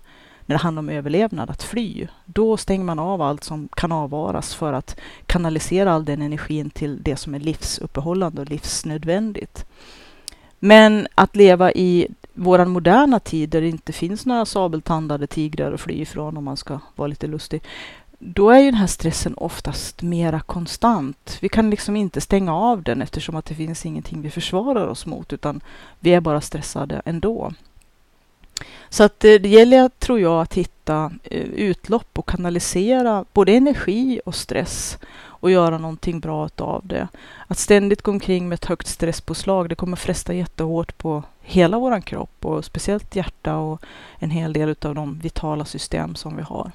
när 0.46 0.56
det 0.56 0.62
handlar 0.62 0.80
om 0.80 0.88
överlevnad, 0.88 1.50
att 1.50 1.62
fly. 1.62 2.06
Då 2.24 2.56
stänger 2.56 2.84
man 2.84 2.98
av 2.98 3.22
allt 3.22 3.44
som 3.44 3.68
kan 3.76 3.92
avvaras 3.92 4.54
för 4.54 4.72
att 4.72 4.96
kanalisera 5.26 5.92
all 5.92 6.04
den 6.04 6.22
energin 6.22 6.70
till 6.70 7.02
det 7.02 7.16
som 7.16 7.34
är 7.34 7.40
livsuppehållande 7.40 8.42
och 8.42 8.48
livsnödvändigt. 8.48 9.66
Men 10.64 11.06
att 11.14 11.36
leva 11.36 11.72
i 11.72 12.08
vår 12.34 12.64
moderna 12.64 13.20
tid 13.20 13.48
där 13.48 13.60
det 13.60 13.68
inte 13.68 13.92
finns 13.92 14.26
några 14.26 14.46
sabeltandade 14.46 15.26
tigrar 15.26 15.72
att 15.72 15.80
fly 15.80 15.94
ifrån 15.94 16.36
om 16.36 16.44
man 16.44 16.56
ska 16.56 16.78
vara 16.96 17.08
lite 17.08 17.26
lustig. 17.26 17.62
Då 18.18 18.50
är 18.50 18.58
ju 18.58 18.64
den 18.64 18.74
här 18.74 18.86
stressen 18.86 19.34
oftast 19.34 20.02
mera 20.02 20.40
konstant. 20.40 21.38
Vi 21.40 21.48
kan 21.48 21.70
liksom 21.70 21.96
inte 21.96 22.20
stänga 22.20 22.54
av 22.54 22.82
den 22.82 23.02
eftersom 23.02 23.36
att 23.36 23.44
det 23.44 23.54
finns 23.54 23.86
ingenting 23.86 24.22
vi 24.22 24.30
försvarar 24.30 24.86
oss 24.86 25.06
mot 25.06 25.32
utan 25.32 25.60
vi 26.00 26.14
är 26.14 26.20
bara 26.20 26.40
stressade 26.40 27.02
ändå. 27.04 27.52
Så 28.88 29.02
att 29.02 29.24
eh, 29.24 29.34
det 29.34 29.48
gäller, 29.48 29.88
tror 29.88 30.20
jag, 30.20 30.40
att 30.40 30.54
hitta 30.54 31.12
eh, 31.24 31.40
utlopp 31.42 32.18
och 32.18 32.28
kanalisera 32.28 33.24
både 33.32 33.52
energi 33.52 34.20
och 34.24 34.34
stress 34.34 34.98
och 35.44 35.50
göra 35.50 35.78
någonting 35.78 36.20
bra 36.20 36.48
av 36.56 36.86
det. 36.86 37.08
Att 37.46 37.58
ständigt 37.58 38.02
gå 38.02 38.10
omkring 38.10 38.48
med 38.48 38.56
ett 38.56 38.64
högt 38.64 38.86
stresspåslag, 38.86 39.68
det 39.68 39.74
kommer 39.74 39.96
fresta 39.96 40.34
jättehårt 40.34 40.98
på 40.98 41.22
hela 41.40 41.78
vår 41.78 42.00
kropp 42.00 42.44
och 42.44 42.64
speciellt 42.64 43.16
hjärta 43.16 43.56
och 43.56 43.82
en 44.18 44.30
hel 44.30 44.52
del 44.52 44.76
av 44.82 44.94
de 44.94 45.18
vitala 45.18 45.64
system 45.64 46.14
som 46.14 46.36
vi 46.36 46.42
har. 46.42 46.70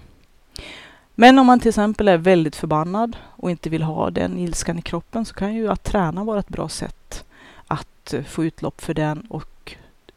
Men 1.16 1.40
om 1.40 1.48
man 1.48 1.60
till 1.60 1.70
exempel 1.70 2.08
är 2.08 2.18
väldigt 2.18 2.56
förbannad 2.56 3.18
och 3.28 3.52
inte 3.52 3.70
vill 3.70 3.84
ha 3.84 4.10
den 4.10 4.38
ilskan 4.38 4.80
i 4.80 4.82
kroppen 4.82 5.26
så 5.26 5.34
kan 5.34 5.56
ju 5.56 5.72
att 5.72 5.84
träna 5.84 6.24
vara 6.24 6.40
ett 6.40 6.50
bra 6.50 6.70
sätt 6.70 7.26
att 7.68 8.14
få 8.28 8.46
utlopp 8.46 8.82
för 8.82 8.94
den 8.94 9.26
och 9.30 9.48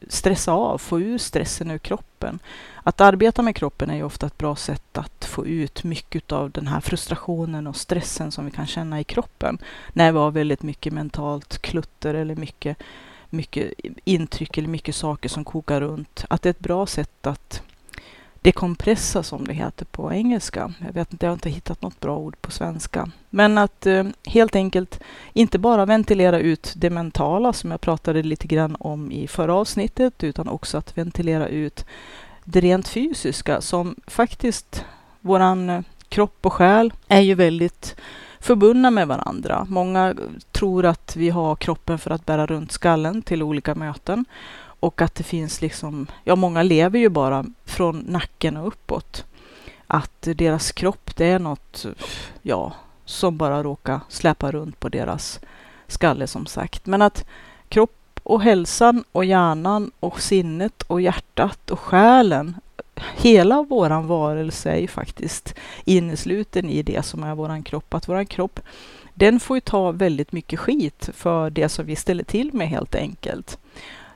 stressa 0.08 0.52
av, 0.52 0.78
få 0.78 1.00
ur 1.00 1.18
stressen 1.18 1.70
ur 1.70 1.78
kroppen. 1.78 2.38
Att 2.82 3.00
arbeta 3.00 3.42
med 3.42 3.56
kroppen 3.56 3.90
är 3.90 3.94
ju 3.94 4.02
ofta 4.02 4.26
ett 4.26 4.38
bra 4.38 4.56
sätt 4.56 4.98
att 4.98 5.24
få 5.24 5.46
ut 5.46 5.84
mycket 5.84 6.32
av 6.32 6.50
den 6.50 6.66
här 6.66 6.80
frustrationen 6.80 7.66
och 7.66 7.76
stressen 7.76 8.32
som 8.32 8.44
vi 8.44 8.50
kan 8.50 8.66
känna 8.66 9.00
i 9.00 9.04
kroppen 9.04 9.58
när 9.92 10.12
vi 10.12 10.18
har 10.18 10.30
väldigt 10.30 10.62
mycket 10.62 10.92
mentalt 10.92 11.58
klutter 11.58 12.14
eller 12.14 12.36
mycket, 12.36 12.76
mycket 13.30 13.72
intryck 14.04 14.58
eller 14.58 14.68
mycket 14.68 14.94
saker 14.94 15.28
som 15.28 15.44
kokar 15.44 15.80
runt. 15.80 16.24
Att 16.30 16.42
det 16.42 16.48
är 16.48 16.50
ett 16.50 16.58
bra 16.58 16.86
sätt 16.86 17.26
att 17.26 17.62
dekompressa 18.42 19.22
som 19.22 19.46
det 19.46 19.52
heter 19.52 19.84
på 19.84 20.12
engelska. 20.12 20.72
Jag 20.86 20.92
vet 20.92 21.12
inte, 21.12 21.26
jag 21.26 21.30
har 21.30 21.34
inte 21.34 21.50
hittat 21.50 21.82
något 21.82 22.00
bra 22.00 22.16
ord 22.16 22.42
på 22.42 22.50
svenska. 22.50 23.10
Men 23.30 23.58
att 23.58 23.86
eh, 23.86 24.04
helt 24.24 24.56
enkelt 24.56 25.00
inte 25.32 25.58
bara 25.58 25.86
ventilera 25.86 26.38
ut 26.38 26.72
det 26.76 26.90
mentala 26.90 27.52
som 27.52 27.70
jag 27.70 27.80
pratade 27.80 28.22
lite 28.22 28.46
grann 28.46 28.76
om 28.80 29.12
i 29.12 29.26
förra 29.28 29.54
avsnittet, 29.54 30.24
utan 30.24 30.48
också 30.48 30.78
att 30.78 30.98
ventilera 30.98 31.48
ut 31.48 31.84
det 32.44 32.60
rent 32.60 32.88
fysiska 32.88 33.60
som 33.60 33.96
faktiskt 34.06 34.84
våran 35.20 35.70
eh, 35.70 35.82
kropp 36.08 36.46
och 36.46 36.52
själ 36.52 36.92
är 37.08 37.20
ju 37.20 37.34
väldigt 37.34 37.96
förbundna 38.40 38.90
med 38.90 39.08
varandra. 39.08 39.66
Många 39.68 40.14
tror 40.52 40.86
att 40.86 41.16
vi 41.16 41.30
har 41.30 41.56
kroppen 41.56 41.98
för 41.98 42.10
att 42.10 42.26
bära 42.26 42.46
runt 42.46 42.72
skallen 42.72 43.22
till 43.22 43.42
olika 43.42 43.74
möten 43.74 44.24
och 44.82 45.02
att 45.02 45.14
det 45.14 45.24
finns 45.24 45.60
liksom, 45.60 46.06
ja 46.24 46.36
många 46.36 46.62
lever 46.62 46.98
ju 46.98 47.08
bara 47.08 47.44
från 47.64 47.98
nacken 47.98 48.56
och 48.56 48.66
uppåt. 48.66 49.24
Att 49.86 50.28
deras 50.36 50.72
kropp 50.72 51.16
det 51.16 51.26
är 51.26 51.38
något, 51.38 51.86
ja, 52.42 52.72
som 53.04 53.36
bara 53.36 53.62
råkar 53.62 54.00
släpa 54.08 54.52
runt 54.52 54.80
på 54.80 54.88
deras 54.88 55.40
skalle 55.86 56.26
som 56.26 56.46
sagt. 56.46 56.86
Men 56.86 57.02
att 57.02 57.26
kropp 57.68 58.20
och 58.22 58.42
hälsan 58.42 59.04
och 59.12 59.24
hjärnan 59.24 59.90
och 60.00 60.20
sinnet 60.20 60.82
och 60.82 61.00
hjärtat 61.00 61.70
och 61.70 61.80
själen, 61.80 62.56
hela 63.16 63.62
våran 63.62 64.06
varelse 64.06 64.70
är 64.70 64.80
ju 64.80 64.88
faktiskt 64.88 65.54
innesluten 65.84 66.70
i 66.70 66.82
det 66.82 67.04
som 67.04 67.22
är 67.22 67.34
våran 67.34 67.62
kropp. 67.62 67.94
Att 67.94 68.08
våran 68.08 68.26
kropp, 68.26 68.60
den 69.14 69.40
får 69.40 69.56
ju 69.56 69.60
ta 69.60 69.90
väldigt 69.90 70.32
mycket 70.32 70.58
skit 70.58 71.10
för 71.12 71.50
det 71.50 71.68
som 71.68 71.86
vi 71.86 71.96
ställer 71.96 72.24
till 72.24 72.54
med 72.54 72.68
helt 72.68 72.94
enkelt. 72.94 73.58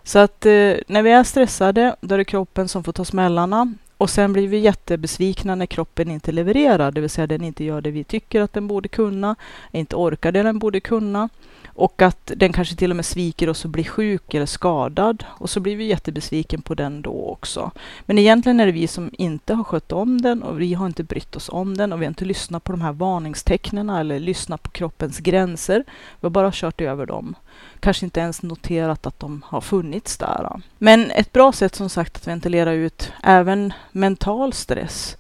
Så 0.07 0.19
att 0.19 0.47
eh, 0.47 0.75
när 0.87 1.03
vi 1.03 1.11
är 1.11 1.25
stressade, 1.25 1.97
då 2.01 2.15
är 2.15 2.19
det 2.19 2.25
kroppen 2.25 2.69
som 2.69 2.85
får 2.85 2.93
ta 2.93 3.05
smällarna 3.05 3.75
Och 3.99 4.11
sen 4.11 4.33
blir 4.33 4.49
vi 4.49 4.59
jättebesvikna 4.59 5.55
när 5.55 5.67
kroppen 5.67 6.11
inte 6.11 6.33
levererar, 6.33 6.93
det 6.93 7.01
vill 7.01 7.11
säga 7.11 7.27
den 7.27 7.45
inte 7.45 7.65
gör 7.65 7.81
det 7.81 7.91
vi 7.91 8.05
tycker 8.05 8.41
att 8.41 8.53
den 8.53 8.67
borde 8.67 8.89
kunna, 8.89 9.37
inte 9.73 9.97
orkar 9.97 10.33
det 10.33 10.43
den 10.43 10.59
borde 10.59 10.81
kunna. 10.81 11.29
Och 11.77 12.03
att 12.03 12.33
den 12.37 12.53
kanske 12.53 12.77
till 12.77 12.91
och 12.91 12.97
med 12.97 13.05
sviker 13.05 13.49
oss 13.49 13.65
och 13.65 13.71
blir 13.71 13.85
sjuk 13.85 14.35
eller 14.35 14.47
skadad. 14.47 15.25
Och 15.29 15.51
så 15.51 15.61
blir 15.61 15.77
vi 15.77 15.85
jättebesviken 15.85 16.63
på 16.63 16.75
den 16.75 17.03
då 17.03 17.29
också. 17.29 17.71
Men 18.07 18.19
egentligen 18.19 18.61
är 18.61 18.67
det 18.67 18.73
vi 18.73 18.89
som 18.89 19.11
inte 19.13 19.55
har 19.55 19.65
skött 19.65 19.93
om 19.93 20.21
den 20.21 20.43
och 20.43 20.61
vi 20.61 20.75
har 20.75 20.87
inte 20.87 21.05
brytt 21.05 21.37
oss 21.37 21.49
om 21.49 21.77
den 21.77 21.93
och 21.93 22.01
vi 22.01 22.05
har 22.05 22.11
inte 22.11 22.25
lyssnat 22.25 22.65
på 22.65 22.73
de 22.73 22.81
här 22.81 22.93
varningstecknen 22.93 23.91
eller 23.91 24.21
lyssnat 24.21 24.63
på 24.63 24.71
kroppens 24.71 25.19
gränser. 25.19 25.85
Vi 26.21 26.27
har 26.27 26.31
bara 26.31 26.51
kört 26.53 26.81
över 26.81 27.07
dem. 27.07 27.35
Kanske 27.81 28.07
inte 28.07 28.21
ens 28.21 28.43
noterat 28.43 29.07
att 29.07 29.21
de 29.21 29.43
har 29.47 29.61
funnits 29.61 30.17
där. 30.17 30.61
Men 30.79 31.11
ett 31.11 31.33
bra 31.33 31.53
sätt 31.53 31.75
som 31.75 31.89
sagt 31.89 32.17
att 32.17 32.27
ventilera 32.27 32.73
ut 32.73 33.13
även 33.23 33.73
mental 33.93 34.53
stress 34.53 35.17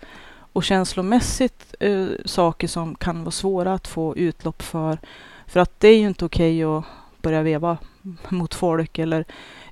och 0.52 0.64
känslomässigt 0.64 1.74
eh, 1.80 2.06
saker 2.24 2.68
som 2.68 2.94
kan 2.94 3.20
vara 3.20 3.30
svåra 3.30 3.74
att 3.74 3.88
få 3.88 4.16
utlopp 4.16 4.62
för 4.62 4.98
för 5.46 5.60
att 5.60 5.80
det 5.80 5.88
är 5.88 5.98
ju 5.98 6.06
inte 6.06 6.24
okej 6.24 6.66
okay 6.66 6.78
att 6.78 7.22
börja 7.22 7.42
veva 7.42 7.78
mot 8.28 8.54
folk 8.54 8.98
eller 8.98 9.24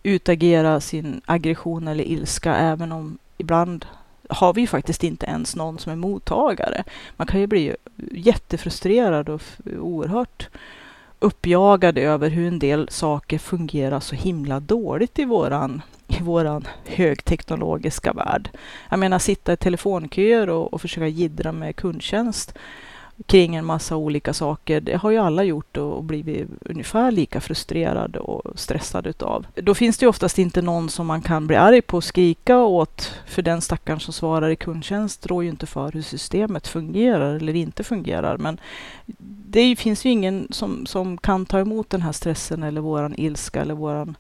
utagera 0.03 0.81
sin 0.81 1.21
aggression 1.27 1.89
eller 1.89 2.05
ilska, 2.05 2.55
även 2.55 2.93
om 2.93 3.19
ibland 3.39 3.87
har 4.29 4.55
vi 4.55 4.67
faktiskt 4.67 5.05
inte 5.05 5.27
ens 5.27 5.57
någon 5.57 5.79
som 5.79 5.93
är 5.93 5.97
mottagare. 5.97 6.85
Man 7.17 7.27
kan 7.27 7.41
ju 7.41 7.47
bli 7.47 7.77
jättefrustrerad 8.13 9.29
och 9.29 9.43
oerhört 9.81 10.49
uppjagad 11.25 11.99
över 11.99 12.31
hur 12.31 12.49
en 12.49 12.59
del 12.59 12.89
saker 12.91 13.39
fungerar 13.39 14.01
så 14.01 14.15
himla 14.15 14.61
dåligt 14.61 15.19
i 15.19 15.25
våran, 15.25 15.83
i 16.09 16.23
våran 16.23 16.67
högteknologiska 16.85 18.13
värld. 18.13 18.51
Jag 18.89 18.99
menar 18.99 19.19
sitta 19.19 19.53
i 19.53 19.57
telefonköer 19.57 20.49
och, 20.49 20.75
och 20.75 20.81
försöka 20.81 21.07
gidra 21.07 21.53
med 21.53 21.77
kundtjänst 21.77 22.55
kring 23.27 23.55
en 23.55 23.65
massa 23.65 23.97
olika 23.97 24.33
saker. 24.33 24.81
Det 24.81 24.97
har 24.97 25.11
ju 25.11 25.19
alla 25.19 25.45
gjort 25.45 25.77
och 25.77 26.05
blivit 26.05 26.49
ungefär 26.61 27.11
lika 27.11 27.41
frustrerade 27.41 28.19
och 28.19 28.59
stressade 28.59 29.11
utav. 29.11 29.47
Då 29.55 29.75
finns 29.75 29.99
det 29.99 30.05
ju 30.05 30.09
oftast 30.09 30.39
inte 30.39 30.63
någon 30.63 30.89
som 30.89 31.07
man 31.07 31.23
kan 31.23 31.47
bli 31.47 31.57
arg 31.57 31.83
på 31.83 31.97
och 31.97 32.05
skrika 32.05 32.59
åt, 32.59 33.13
för 33.27 33.43
den 33.43 33.61
stackaren 33.61 34.01
som 34.01 34.13
svarar 34.13 34.49
i 34.51 34.57
kundtjänst 34.57 35.27
rår 35.27 35.45
ju 35.45 35.51
inte 35.51 35.67
för 35.67 35.93
hur 35.93 36.03
systemet 36.03 36.69
fungerar 36.69 37.35
eller 37.35 37.55
inte 37.55 37.85
fungerar. 37.85 38.37
Men 38.37 38.59
det 39.47 39.77
finns 39.77 40.05
ju 40.05 40.11
ingen 40.11 40.49
som, 40.51 40.87
som 40.87 41.19
kan 41.19 41.47
ta 41.47 41.59
emot 41.59 41.91
den 41.91 42.03
här 42.03 42.13
stressen 42.13 42.63
eller 42.63 42.81
våran 42.81 43.15
ilska 43.17 43.61
eller 43.61 43.75
våran, 43.75 44.17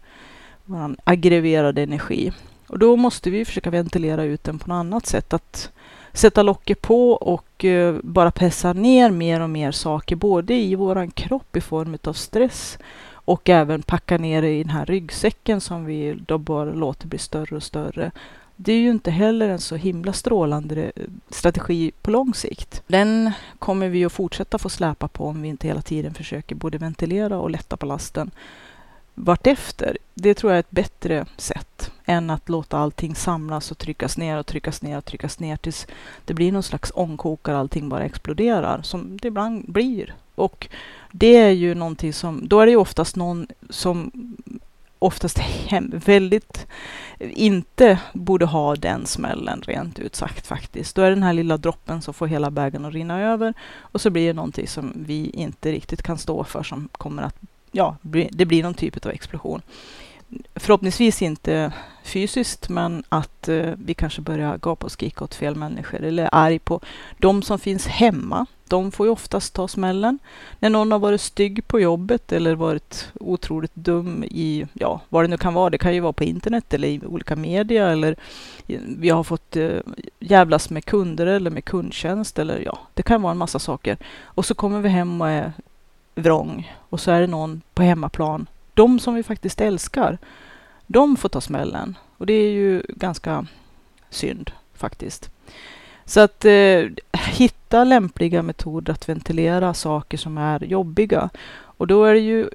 våran 0.65 0.97
aggreverade 1.05 1.83
energi. 1.83 2.33
Och 2.67 2.79
då 2.79 2.97
måste 2.97 3.31
vi 3.31 3.45
försöka 3.45 3.71
ventilera 3.71 4.25
ut 4.25 4.45
den 4.45 4.59
på 4.59 4.69
något 4.69 4.75
annat 4.75 5.07
sätt. 5.07 5.33
Att 5.33 5.71
sätta 6.15 6.43
locket 6.43 6.83
på 6.83 7.13
och 7.13 7.65
eh, 7.65 7.97
bara 8.03 8.31
pressa 8.31 8.73
ner 8.73 9.11
mer 9.11 9.41
och 9.41 9.51
mer 9.51 9.73
saker, 9.73 10.17
både 10.17 10.55
i 10.55 10.75
våran 10.75 11.11
kropp 11.11 11.57
i 11.57 11.61
form 11.61 11.99
av 12.05 12.13
stress 12.13 12.79
och 13.11 13.49
även 13.49 13.83
packa 13.83 14.19
ner 14.19 14.43
det 14.43 14.51
i 14.51 14.63
den 14.63 14.73
här 14.73 14.87
ryggsäcken 14.87 15.61
som 15.61 15.85
vi 15.85 16.19
då 16.27 16.39
bara 16.39 16.73
låter 16.73 17.07
bli 17.07 17.19
större 17.19 17.57
och 17.57 17.63
större. 17.63 18.11
Det 18.57 18.73
är 18.73 18.79
ju 18.79 18.91
inte 18.91 19.11
heller 19.11 19.49
en 19.49 19.59
så 19.59 19.77
himla 19.77 20.13
strålande 20.13 20.93
eh, 20.97 21.03
strategi 21.31 21.93
på 22.03 22.11
lång 22.11 22.35
sikt. 22.35 22.83
Den 22.87 23.33
kommer 23.59 23.89
vi 23.89 24.05
att 24.05 24.13
fortsätta 24.13 24.59
få 24.59 24.69
släpa 24.69 25.09
på 25.09 25.27
om 25.27 25.43
vi 25.43 25.49
inte 25.49 25.69
hela 25.69 25.83
tiden 25.83 26.15
försöker 26.15 26.55
både 26.55 26.79
ventilera 26.79 27.39
och 27.39 27.51
lätta 27.51 27.77
på 27.77 27.87
lasten 27.87 28.31
vartefter. 29.15 29.99
Det 30.15 30.35
tror 30.35 30.53
jag 30.53 30.57
är 30.57 30.61
ett 30.61 30.71
bättre 30.71 31.27
sätt 31.37 31.91
än 32.07 32.31
att 32.31 32.49
låta 32.49 32.79
allting 32.79 33.15
samlas 33.15 33.71
och 33.71 33.79
tryckas 33.79 34.19
ner 34.19 34.39
och 34.39 34.47
tryckas 34.47 34.83
ner 34.83 34.99
och 34.99 35.05
tryckas 35.05 35.39
ner 35.39 35.57
tills 35.57 35.87
det 36.25 36.35
blir 36.35 36.53
någon 36.53 36.63
slags 36.63 36.93
ångkokare, 36.95 37.59
allting 37.59 37.89
bara 37.89 38.05
exploderar, 38.05 38.83
som 38.83 39.17
det 39.17 39.29
ibland 39.29 39.65
blir. 39.73 40.15
Och 40.35 40.69
det 41.13 41.37
är 41.37 41.51
ju 41.51 41.75
någonting 41.75 42.13
som, 42.13 42.49
då 42.49 42.61
är 42.61 42.67
det 42.67 42.73
ju 42.73 42.79
oftast 42.79 43.17
någon 43.17 43.47
som 43.71 44.11
oftast 44.99 45.39
hem, 45.39 45.93
väldigt 46.05 46.67
inte 47.19 47.99
borde 48.13 48.45
ha 48.45 48.77
den 48.77 49.07
smällen 49.07 49.63
rent 49.67 49.99
ut 49.99 50.17
sagt 50.17 50.47
faktiskt. 50.47 50.97
Då 50.97 51.03
är 51.03 51.09
det 51.09 51.17
den 51.17 51.23
här 51.23 51.33
lilla 51.33 51.57
droppen 51.57 52.03
som 52.03 52.15
får 52.15 52.27
hela 52.27 52.51
bägaren 52.51 52.85
att 52.85 52.93
rinna 52.93 53.21
över 53.21 53.55
och 53.79 54.01
så 54.01 54.11
blir 54.11 54.27
det 54.27 54.33
någonting 54.33 54.69
som 54.69 54.93
vi 55.07 55.31
inte 55.31 55.73
riktigt 55.73 56.03
kan 56.03 56.19
stå 56.19 56.45
för 56.45 56.63
som 56.63 56.89
kommer 56.93 57.23
att 57.23 57.37
ja, 57.73 57.97
det 58.31 58.45
blir 58.45 58.63
någon 58.63 58.75
typ 58.75 59.07
av 59.07 59.13
explosion. 59.13 59.63
Förhoppningsvis 60.55 61.23
inte 61.23 61.73
fysiskt, 62.05 62.69
men 62.69 63.05
att 63.09 63.49
eh, 63.49 63.73
vi 63.77 63.95
kanske 63.95 64.21
börjar 64.21 64.59
gapa 64.59 64.87
och 64.87 64.93
skrika 64.93 65.25
åt 65.25 65.35
fel 65.35 65.55
människor 65.55 66.01
eller 66.01 66.23
är 66.25 66.29
arg 66.33 66.59
på 66.59 66.81
de 67.19 67.43
som 67.43 67.59
finns 67.59 67.87
hemma. 67.87 68.47
De 68.69 68.93
får 68.93 69.07
ju 69.07 69.13
oftast 69.13 69.55
ta 69.55 69.69
smällen. 69.69 70.19
När 70.59 70.71
någon 70.71 70.93
har 70.93 70.99
varit 70.99 71.21
stygg 71.21 71.67
på 71.67 71.81
jobbet 71.81 72.33
eller 72.33 72.55
varit 72.55 73.09
otroligt 73.21 73.75
dum 73.75 74.25
i, 74.25 74.67
ja, 74.73 75.01
vad 75.09 75.25
det 75.25 75.29
nu 75.29 75.37
kan 75.37 75.55
vara. 75.55 75.71
Det 75.71 75.79
kan 75.79 75.95
ju 75.95 76.01
vara 76.01 76.13
på 76.13 76.25
internet 76.25 76.75
eller 76.75 76.89
i 76.89 77.01
olika 77.07 77.37
media 77.37 77.89
eller 77.91 78.17
vi 78.99 79.11
har 79.11 79.25
fått 79.25 79.57
eh, 79.57 79.79
jävlas 80.21 80.71
med 80.71 80.85
kunder 80.85 81.27
eller 81.27 81.51
med 81.51 81.65
kundtjänst 81.65 82.39
eller 82.39 82.59
ja, 82.59 82.79
det 82.95 83.03
kan 83.03 83.23
vara 83.23 83.31
en 83.31 83.39
massa 83.39 83.59
saker. 83.59 83.97
Och 84.23 84.45
så 84.45 84.55
kommer 84.55 84.81
vi 84.81 84.89
hem 84.89 85.21
och 85.21 85.29
är 85.29 85.53
vrång 86.15 86.73
och 86.91 87.01
så 87.01 87.11
är 87.11 87.21
det 87.21 87.27
någon 87.27 87.63
på 87.75 87.83
hemmaplan. 87.83 88.47
De 88.75 88.99
som 88.99 89.15
vi 89.15 89.23
faktiskt 89.23 89.61
älskar, 89.61 90.19
de 90.87 91.17
får 91.17 91.29
ta 91.29 91.41
smällen. 91.41 91.99
Och 92.17 92.27
det 92.27 92.33
är 92.33 92.51
ju 92.51 92.83
ganska 92.89 93.47
synd 94.11 94.51
faktiskt. 94.75 95.31
Så 96.05 96.21
att 96.21 96.45
eh, 96.45 96.83
hitta 97.13 97.85
lämpliga 97.85 98.43
metoder 98.43 98.93
att 98.93 99.09
ventilera 99.09 99.75
saker 99.75 100.19
som 100.19 100.39
är 100.39 100.65
jobbiga. 100.65 101.31
Och 101.55 101.87
då 101.87 102.05
är 102.05 102.15
det 102.15 102.21
ju 102.21 102.49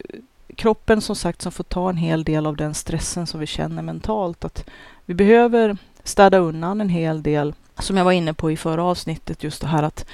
kroppen 0.55 1.01
som 1.01 1.15
sagt 1.15 1.41
som 1.41 1.51
får 1.51 1.63
ta 1.63 1.89
en 1.89 1.97
hel 1.97 2.23
del 2.23 2.45
av 2.45 2.55
den 2.55 2.73
stressen 2.73 3.27
som 3.27 3.39
vi 3.39 3.45
känner 3.45 3.81
mentalt. 3.81 4.45
Att 4.45 4.69
vi 5.05 5.13
behöver 5.13 5.77
städa 6.03 6.37
undan 6.37 6.81
en 6.81 6.89
hel 6.89 7.23
del, 7.23 7.53
som 7.79 7.97
jag 7.97 8.05
var 8.05 8.11
inne 8.11 8.33
på 8.33 8.51
i 8.51 8.57
förra 8.57 8.83
avsnittet, 8.83 9.43
just 9.43 9.61
det 9.61 9.67
här 9.67 9.83
att 9.83 10.05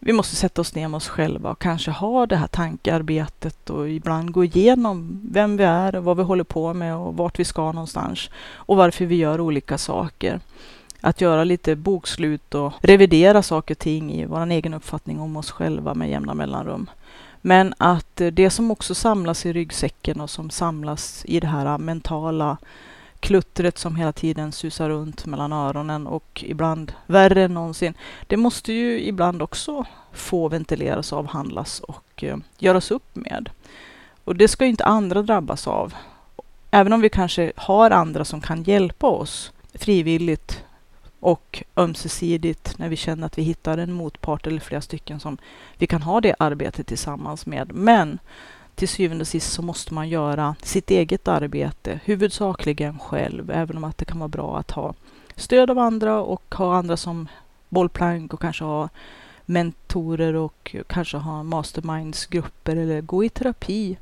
vi 0.00 0.12
måste 0.12 0.36
sätta 0.36 0.60
oss 0.60 0.74
ner 0.74 0.88
med 0.88 0.96
oss 0.96 1.08
själva 1.08 1.50
och 1.50 1.58
kanske 1.58 1.90
ha 1.90 2.26
det 2.26 2.36
här 2.36 2.46
tankearbetet 2.46 3.70
och 3.70 3.90
ibland 3.90 4.32
gå 4.32 4.44
igenom 4.44 5.20
vem 5.32 5.56
vi 5.56 5.64
är 5.64 5.96
och 5.96 6.04
vad 6.04 6.16
vi 6.16 6.22
håller 6.22 6.44
på 6.44 6.74
med 6.74 6.96
och 6.96 7.16
vart 7.16 7.38
vi 7.38 7.44
ska 7.44 7.72
någonstans 7.72 8.30
och 8.52 8.76
varför 8.76 9.06
vi 9.06 9.16
gör 9.16 9.40
olika 9.40 9.78
saker. 9.78 10.40
Att 11.00 11.20
göra 11.20 11.44
lite 11.44 11.76
bokslut 11.76 12.54
och 12.54 12.72
revidera 12.80 13.42
saker 13.42 13.74
och 13.74 13.78
ting 13.78 14.12
i 14.12 14.24
vår 14.24 14.50
egen 14.50 14.74
uppfattning 14.74 15.20
om 15.20 15.36
oss 15.36 15.50
själva 15.50 15.94
med 15.94 16.10
jämna 16.10 16.34
mellanrum. 16.34 16.90
Men 17.40 17.74
att 17.78 18.20
det 18.32 18.50
som 18.50 18.70
också 18.70 18.94
samlas 18.94 19.46
i 19.46 19.52
ryggsäcken 19.52 20.20
och 20.20 20.30
som 20.30 20.50
samlas 20.50 21.24
i 21.24 21.40
det 21.40 21.46
här 21.46 21.78
mentala 21.78 22.56
kluttret 23.20 23.78
som 23.78 23.96
hela 23.96 24.12
tiden 24.12 24.52
susar 24.52 24.88
runt 24.88 25.26
mellan 25.26 25.52
öronen 25.52 26.06
och 26.06 26.44
ibland 26.46 26.92
värre 27.06 27.42
än 27.42 27.54
någonsin. 27.54 27.94
Det 28.26 28.36
måste 28.36 28.72
ju 28.72 29.00
ibland 29.00 29.42
också 29.42 29.86
få 30.12 30.48
ventileras, 30.48 31.12
avhandlas 31.12 31.80
och 31.80 32.24
eh, 32.24 32.36
göras 32.58 32.90
upp 32.90 33.16
med. 33.16 33.50
Och 34.24 34.36
det 34.36 34.48
ska 34.48 34.64
inte 34.64 34.84
andra 34.84 35.22
drabbas 35.22 35.66
av. 35.66 35.94
Även 36.70 36.92
om 36.92 37.00
vi 37.00 37.08
kanske 37.08 37.52
har 37.56 37.90
andra 37.90 38.24
som 38.24 38.40
kan 38.40 38.62
hjälpa 38.62 39.06
oss 39.06 39.52
frivilligt 39.74 40.64
och 41.20 41.62
ömsesidigt 41.76 42.78
när 42.78 42.88
vi 42.88 42.96
känner 42.96 43.26
att 43.26 43.38
vi 43.38 43.42
hittar 43.42 43.78
en 43.78 43.92
motpart 43.92 44.46
eller 44.46 44.60
flera 44.60 44.80
stycken 44.80 45.20
som 45.20 45.38
vi 45.78 45.86
kan 45.86 46.02
ha 46.02 46.20
det 46.20 46.34
arbetet 46.38 46.86
tillsammans 46.86 47.46
med. 47.46 47.72
Men 47.74 48.18
till 48.78 48.88
syvende 48.88 49.22
och 49.22 49.28
sist 49.28 49.52
så 49.52 49.62
måste 49.62 49.94
man 49.94 50.08
göra 50.08 50.56
sitt 50.62 50.90
eget 50.90 51.28
arbete, 51.28 52.00
huvudsakligen 52.04 52.98
själv, 52.98 53.50
även 53.50 53.76
om 53.76 53.84
att 53.84 53.98
det 53.98 54.04
kan 54.04 54.18
vara 54.18 54.28
bra 54.28 54.58
att 54.58 54.70
ha 54.70 54.94
stöd 55.36 55.70
av 55.70 55.78
andra 55.78 56.20
och 56.20 56.54
ha 56.54 56.76
andra 56.76 56.96
som 56.96 57.28
bollplank 57.68 58.34
och 58.34 58.40
kanske 58.40 58.64
ha 58.64 58.88
mentorer 59.46 60.34
och 60.34 60.76
kanske 60.86 61.16
ha 61.16 61.42
mastermindsgrupper 61.42 62.76
eller 62.76 63.00
gå 63.00 63.24
i 63.24 63.28
terapi. 63.28 63.98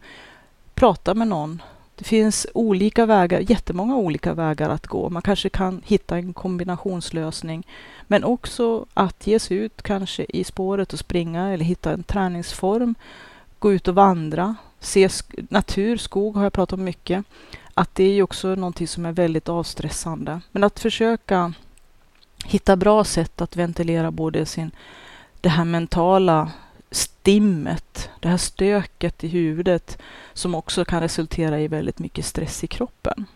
Prata 0.75 1.15
med 1.15 1.29
någon. 1.29 1.63
Det 1.95 2.05
finns 2.05 2.47
olika 2.55 3.07
vägar, 3.07 3.41
jättemånga 3.41 3.97
olika 3.97 4.35
vägar 4.35 4.71
att 4.71 4.87
gå. 4.87 5.11
Man 5.11 5.23
kanske 5.23 5.49
kan 5.49 5.83
hitta 5.85 6.17
en 6.17 6.33
kombinationslösning, 6.33 7.67
men 8.07 8.25
också 8.25 8.87
att 8.95 9.27
ge 9.27 9.39
sig 9.39 9.57
ut 9.57 9.83
kanske 9.83 10.27
i 10.29 10.45
spåret 10.45 10.93
och 10.93 10.99
springa 10.99 11.53
eller 11.53 11.65
hitta 11.65 11.93
en 11.93 12.03
träningsform 12.03 12.95
gå 13.59 13.73
ut 13.73 13.89
och 13.89 13.95
vandra, 13.95 14.57
se 14.87 15.09
natur, 15.49 15.97
skog 15.97 16.37
har 16.37 16.43
jag 16.43 16.53
pratat 16.53 16.79
om 16.79 16.85
mycket. 16.85 17.25
Att 17.75 17.95
det 17.95 18.05
är 18.05 18.13
ju 18.13 18.23
också 18.23 18.55
någonting 18.55 18.89
som 18.89 19.07
är 19.07 19.13
väldigt 19.13 19.49
avstressande. 19.49 20.41
Men 20.53 20.65
att 20.65 20.81
försöka 20.81 21.53
hitta 22.45 22.77
bra 22.77 23.05
sätt 23.05 23.41
att 23.41 23.57
ventilera 23.57 24.11
både 24.11 24.47
sin, 24.47 24.71
det 25.41 25.49
här 25.49 25.65
mentala 25.65 26.51
stimmet, 26.91 28.11
det 28.21 28.29
här 28.29 28.37
stöket 28.37 29.25
i 29.25 29.29
huvudet 29.29 29.99
som 30.33 30.55
också 30.55 30.85
kan 30.85 31.01
resultera 31.01 31.61
i 31.61 31.69
väldigt 31.69 31.99
mycket 31.99 32.25
stress 32.25 32.65
i 32.65 32.67
kroppen. 32.67 33.27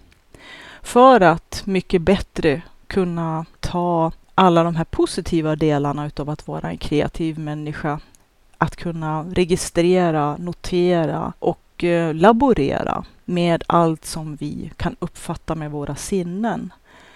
För 0.83 1.21
att 1.21 1.63
mycket 1.65 2.03
bättre 2.03 2.63
kunna 2.87 3.47
ta 3.61 4.13
alla 4.35 4.63
de 4.63 4.77
här 4.77 4.85
positiva 4.85 5.57
delarna 5.57 6.07
utav 6.07 6.31
att 6.31 6.47
vara 6.47 6.71
en 6.71 6.79
kreativ 6.79 7.39
människa. 7.39 8.01
Att 8.63 8.77
kunna 8.77 9.23
registrera, 9.23 10.37
notera 10.37 11.33
och 11.39 11.85
eh, 11.85 12.15
laborera 12.15 13.05
med 13.25 13.65
allt 13.67 14.05
som 14.05 14.37
vi 14.37 14.73
kan 14.77 14.97
uppfatta 14.99 15.55
med 15.55 15.71
våra 15.71 15.95
sinnen. 15.97 16.73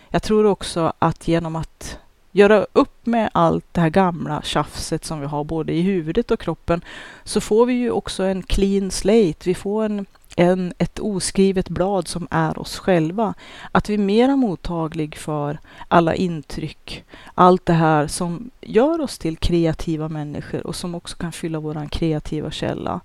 Jag 0.09 0.23
tror 0.23 0.47
också 0.47 0.93
att 0.99 1.29
genom 1.29 1.57
att 1.57 1.99
göra 2.33 2.67
upp 2.73 3.07
med 3.07 3.31
allt 3.33 3.65
det 3.73 3.81
här 3.81 3.91
gamla 3.91 4.43
tjafset 4.43 5.05
som 5.05 5.21
vi 5.21 5.27
har 5.27 5.45
både 5.45 5.73
i 5.73 5.83
huvudet 5.83 6.31
och 6.31 6.41
kroppen 6.41 6.85
så 7.25 7.41
får 7.41 7.67
vi 7.67 7.73
ju 7.73 7.91
också 7.91 8.23
en 8.23 8.43
clean 8.43 8.91
slate. 8.91 9.39
Vi 9.45 9.55
får 9.55 9.85
en, 9.85 10.07
än 10.37 10.73
ett 10.79 10.99
oskrivet 10.99 11.69
blad 11.69 12.09
som 12.09 12.29
är 12.31 12.59
oss 12.59 12.79
själva. 12.79 13.35
Att 13.73 13.91
vi 13.91 13.95
är 13.95 13.99
mera 13.99 14.37
mottaglig 14.37 15.17
för 15.17 15.59
alla 15.89 16.15
intryck, 16.15 17.05
allt 17.35 17.67
det 17.67 17.73
här 17.73 18.07
som 18.07 18.51
gör 18.61 19.01
oss 19.01 19.19
till 19.19 19.37
kreativa 19.37 20.09
människor 20.09 20.67
och 20.67 20.77
som 20.77 20.95
också 20.95 21.17
kan 21.17 21.33
fylla 21.33 21.61
vår 21.61 21.89
kreativa 21.89 22.51
källa. 22.51 23.01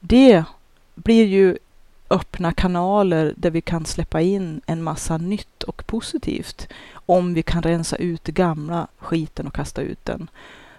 Det 0.00 0.44
blir 0.94 1.26
ju 1.26 1.58
öppna 2.10 2.52
kanaler 2.52 3.34
där 3.36 3.50
vi 3.50 3.60
kan 3.60 3.84
släppa 3.86 4.20
in 4.20 4.60
en 4.66 4.82
massa 4.82 5.16
nytt 5.16 5.62
och 5.62 5.86
positivt 5.86 6.68
om 6.92 7.34
vi 7.34 7.42
kan 7.42 7.62
rensa 7.62 7.96
ut 7.96 8.24
det 8.24 8.32
gamla 8.32 8.86
skiten 8.98 9.46
och 9.46 9.54
kasta 9.54 9.82
ut 9.82 10.04
den 10.04 10.30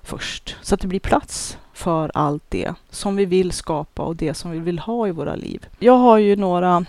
först. 0.03 0.55
Så 0.61 0.75
att 0.75 0.81
det 0.81 0.87
blir 0.87 0.99
plats 0.99 1.57
för 1.73 2.11
allt 2.13 2.43
det 2.49 2.73
som 2.89 3.15
vi 3.15 3.25
vill 3.25 3.51
skapa 3.51 4.03
och 4.03 4.15
det 4.15 4.33
som 4.33 4.51
vi 4.51 4.59
vill 4.59 4.79
ha 4.79 5.07
i 5.07 5.11
våra 5.11 5.35
liv. 5.35 5.65
Jag 5.79 5.97
har 5.97 6.17
ju 6.17 6.35
några 6.35 6.85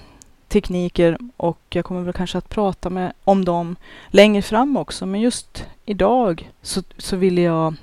tekniker 0.49 1.18
och 1.37 1.61
jag 1.70 1.85
kommer 1.85 2.01
väl 2.01 2.12
kanske 2.12 2.38
att 2.38 2.49
prata 2.49 2.90
med, 2.90 3.12
om 3.25 3.44
dem 3.44 3.77
längre 4.09 4.42
fram 4.42 4.77
också. 4.77 5.07
Men 5.07 5.20
just 5.20 5.66
idag 5.85 6.51
så, 6.62 6.83
så 6.99 7.16
vill 7.16 7.38
jag 7.38 7.75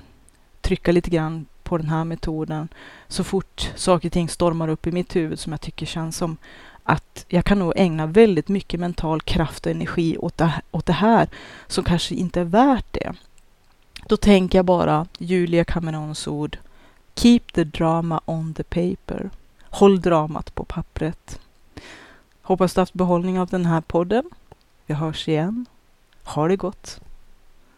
trycka 0.60 0.92
lite 0.92 1.10
grann 1.10 1.46
på 1.62 1.78
den 1.78 1.88
här 1.88 2.04
metoden 2.04 2.68
så 3.08 3.24
fort 3.24 3.70
saker 3.76 4.08
och 4.08 4.12
ting 4.12 4.28
stormar 4.28 4.68
upp 4.68 4.86
i 4.86 4.92
mitt 4.92 5.16
huvud 5.16 5.38
som 5.38 5.52
jag 5.52 5.60
tycker 5.60 5.86
känns 5.86 6.16
som 6.16 6.36
att 6.82 7.24
jag 7.28 7.44
kan 7.44 7.58
nog 7.58 7.72
ägna 7.76 8.06
väldigt 8.06 8.48
mycket 8.48 8.80
mental 8.80 9.20
kraft 9.20 9.66
och 9.66 9.72
energi 9.72 10.16
åt 10.18 10.38
det, 10.38 10.52
åt 10.70 10.86
det 10.86 10.92
här 10.92 11.28
som 11.66 11.84
kanske 11.84 12.14
inte 12.14 12.40
är 12.40 12.44
värt 12.44 12.92
det. 12.92 13.12
Då 14.08 14.16
tänker 14.16 14.58
jag 14.58 14.64
bara 14.64 15.06
Julia 15.18 15.64
Camerons 15.64 16.26
ord 16.26 16.58
Keep 17.14 17.40
the 17.52 17.64
drama 17.64 18.20
on 18.24 18.54
the 18.54 18.62
paper. 18.62 19.30
Håll 19.62 20.00
dramat 20.00 20.54
på 20.54 20.64
pappret. 20.64 21.40
Hoppas 22.42 22.74
du 22.74 22.80
haft 22.80 22.94
behållning 22.94 23.40
av 23.40 23.48
den 23.48 23.66
här 23.66 23.80
podden. 23.80 24.24
Vi 24.86 24.94
hörs 24.94 25.28
igen. 25.28 25.66
Ha 26.24 26.48
det 26.48 26.56
gott! 26.56 27.00